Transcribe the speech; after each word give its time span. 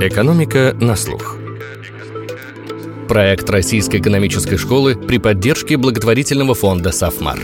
Экономика 0.00 0.74
на 0.80 0.96
слух. 0.96 1.36
Проект 3.08 3.48
Российской 3.48 4.00
экономической 4.00 4.56
школы 4.56 4.96
при 4.96 5.18
поддержке 5.18 5.76
благотворительного 5.76 6.54
фонда 6.54 6.90
«Сафмар». 6.90 7.38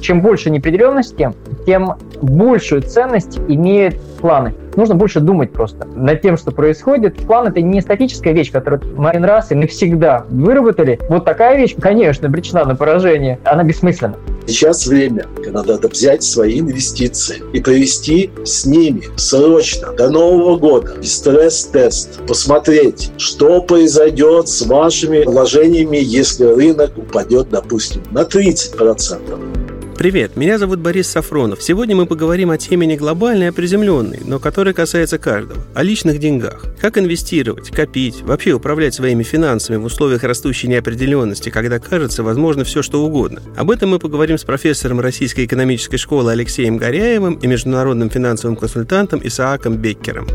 Чем 0.00 0.20
больше 0.20 0.50
неопределенности, 0.50 1.32
тем 1.66 1.94
большую 2.22 2.82
ценность 2.82 3.38
имеют 3.48 4.00
планы. 4.20 4.54
Нужно 4.76 4.94
больше 4.94 5.20
думать 5.20 5.52
просто 5.52 5.86
над 5.94 6.22
тем, 6.22 6.36
что 6.36 6.50
происходит. 6.50 7.16
План— 7.16 7.48
это 7.48 7.60
не 7.60 7.80
статическая 7.80 8.32
вещь, 8.32 8.52
которую 8.52 8.82
мы 8.96 9.10
один 9.10 9.24
раз 9.24 9.50
и 9.50 9.54
навсегда 9.54 10.24
выработали. 10.30 11.00
Вот 11.08 11.24
такая 11.24 11.56
вещь, 11.56 11.74
конечно, 11.80 12.28
обречена 12.28 12.64
на 12.64 12.76
поражение. 12.76 13.38
Она 13.44 13.64
бессмысленна. 13.64 14.16
Сейчас 14.46 14.86
время, 14.86 15.26
когда 15.42 15.64
надо 15.64 15.88
взять 15.88 16.22
свои 16.22 16.60
инвестиции 16.60 17.42
и 17.52 17.60
провести 17.60 18.30
с 18.44 18.64
ними 18.64 19.02
срочно 19.16 19.92
до 19.92 20.08
Нового 20.08 20.56
года 20.56 21.02
стресс-тест, 21.02 22.20
посмотреть, 22.26 23.10
что 23.16 23.60
произойдет 23.62 24.48
с 24.48 24.62
вашими 24.62 25.24
вложениями, 25.24 25.98
если 26.00 26.44
рынок 26.44 26.96
упадет, 26.96 27.48
допустим, 27.50 28.02
на 28.12 28.22
30%. 28.22 29.65
Привет, 29.98 30.36
меня 30.36 30.58
зовут 30.58 30.80
Борис 30.80 31.08
Сафронов. 31.08 31.62
Сегодня 31.62 31.96
мы 31.96 32.04
поговорим 32.04 32.50
о 32.50 32.58
теме 32.58 32.86
не 32.86 32.98
глобальной, 32.98 33.48
а 33.48 33.52
приземленной, 33.52 34.20
но 34.26 34.38
которая 34.38 34.74
касается 34.74 35.16
каждого. 35.16 35.62
О 35.74 35.82
личных 35.82 36.18
деньгах. 36.18 36.66
Как 36.82 36.98
инвестировать, 36.98 37.70
копить, 37.70 38.20
вообще 38.20 38.52
управлять 38.52 38.92
своими 38.92 39.22
финансами 39.22 39.76
в 39.76 39.86
условиях 39.86 40.22
растущей 40.22 40.68
неопределенности, 40.68 41.48
когда 41.48 41.78
кажется 41.78 42.22
возможно 42.22 42.64
все 42.64 42.82
что 42.82 43.02
угодно. 43.02 43.40
Об 43.56 43.70
этом 43.70 43.88
мы 43.88 43.98
поговорим 43.98 44.36
с 44.36 44.44
профессором 44.44 45.00
Российской 45.00 45.46
экономической 45.46 45.96
школы 45.96 46.30
Алексеем 46.30 46.76
Горяевым 46.76 47.36
и 47.36 47.46
международным 47.46 48.10
финансовым 48.10 48.56
консультантом 48.56 49.22
Исааком 49.24 49.78
Беккером. 49.78 50.26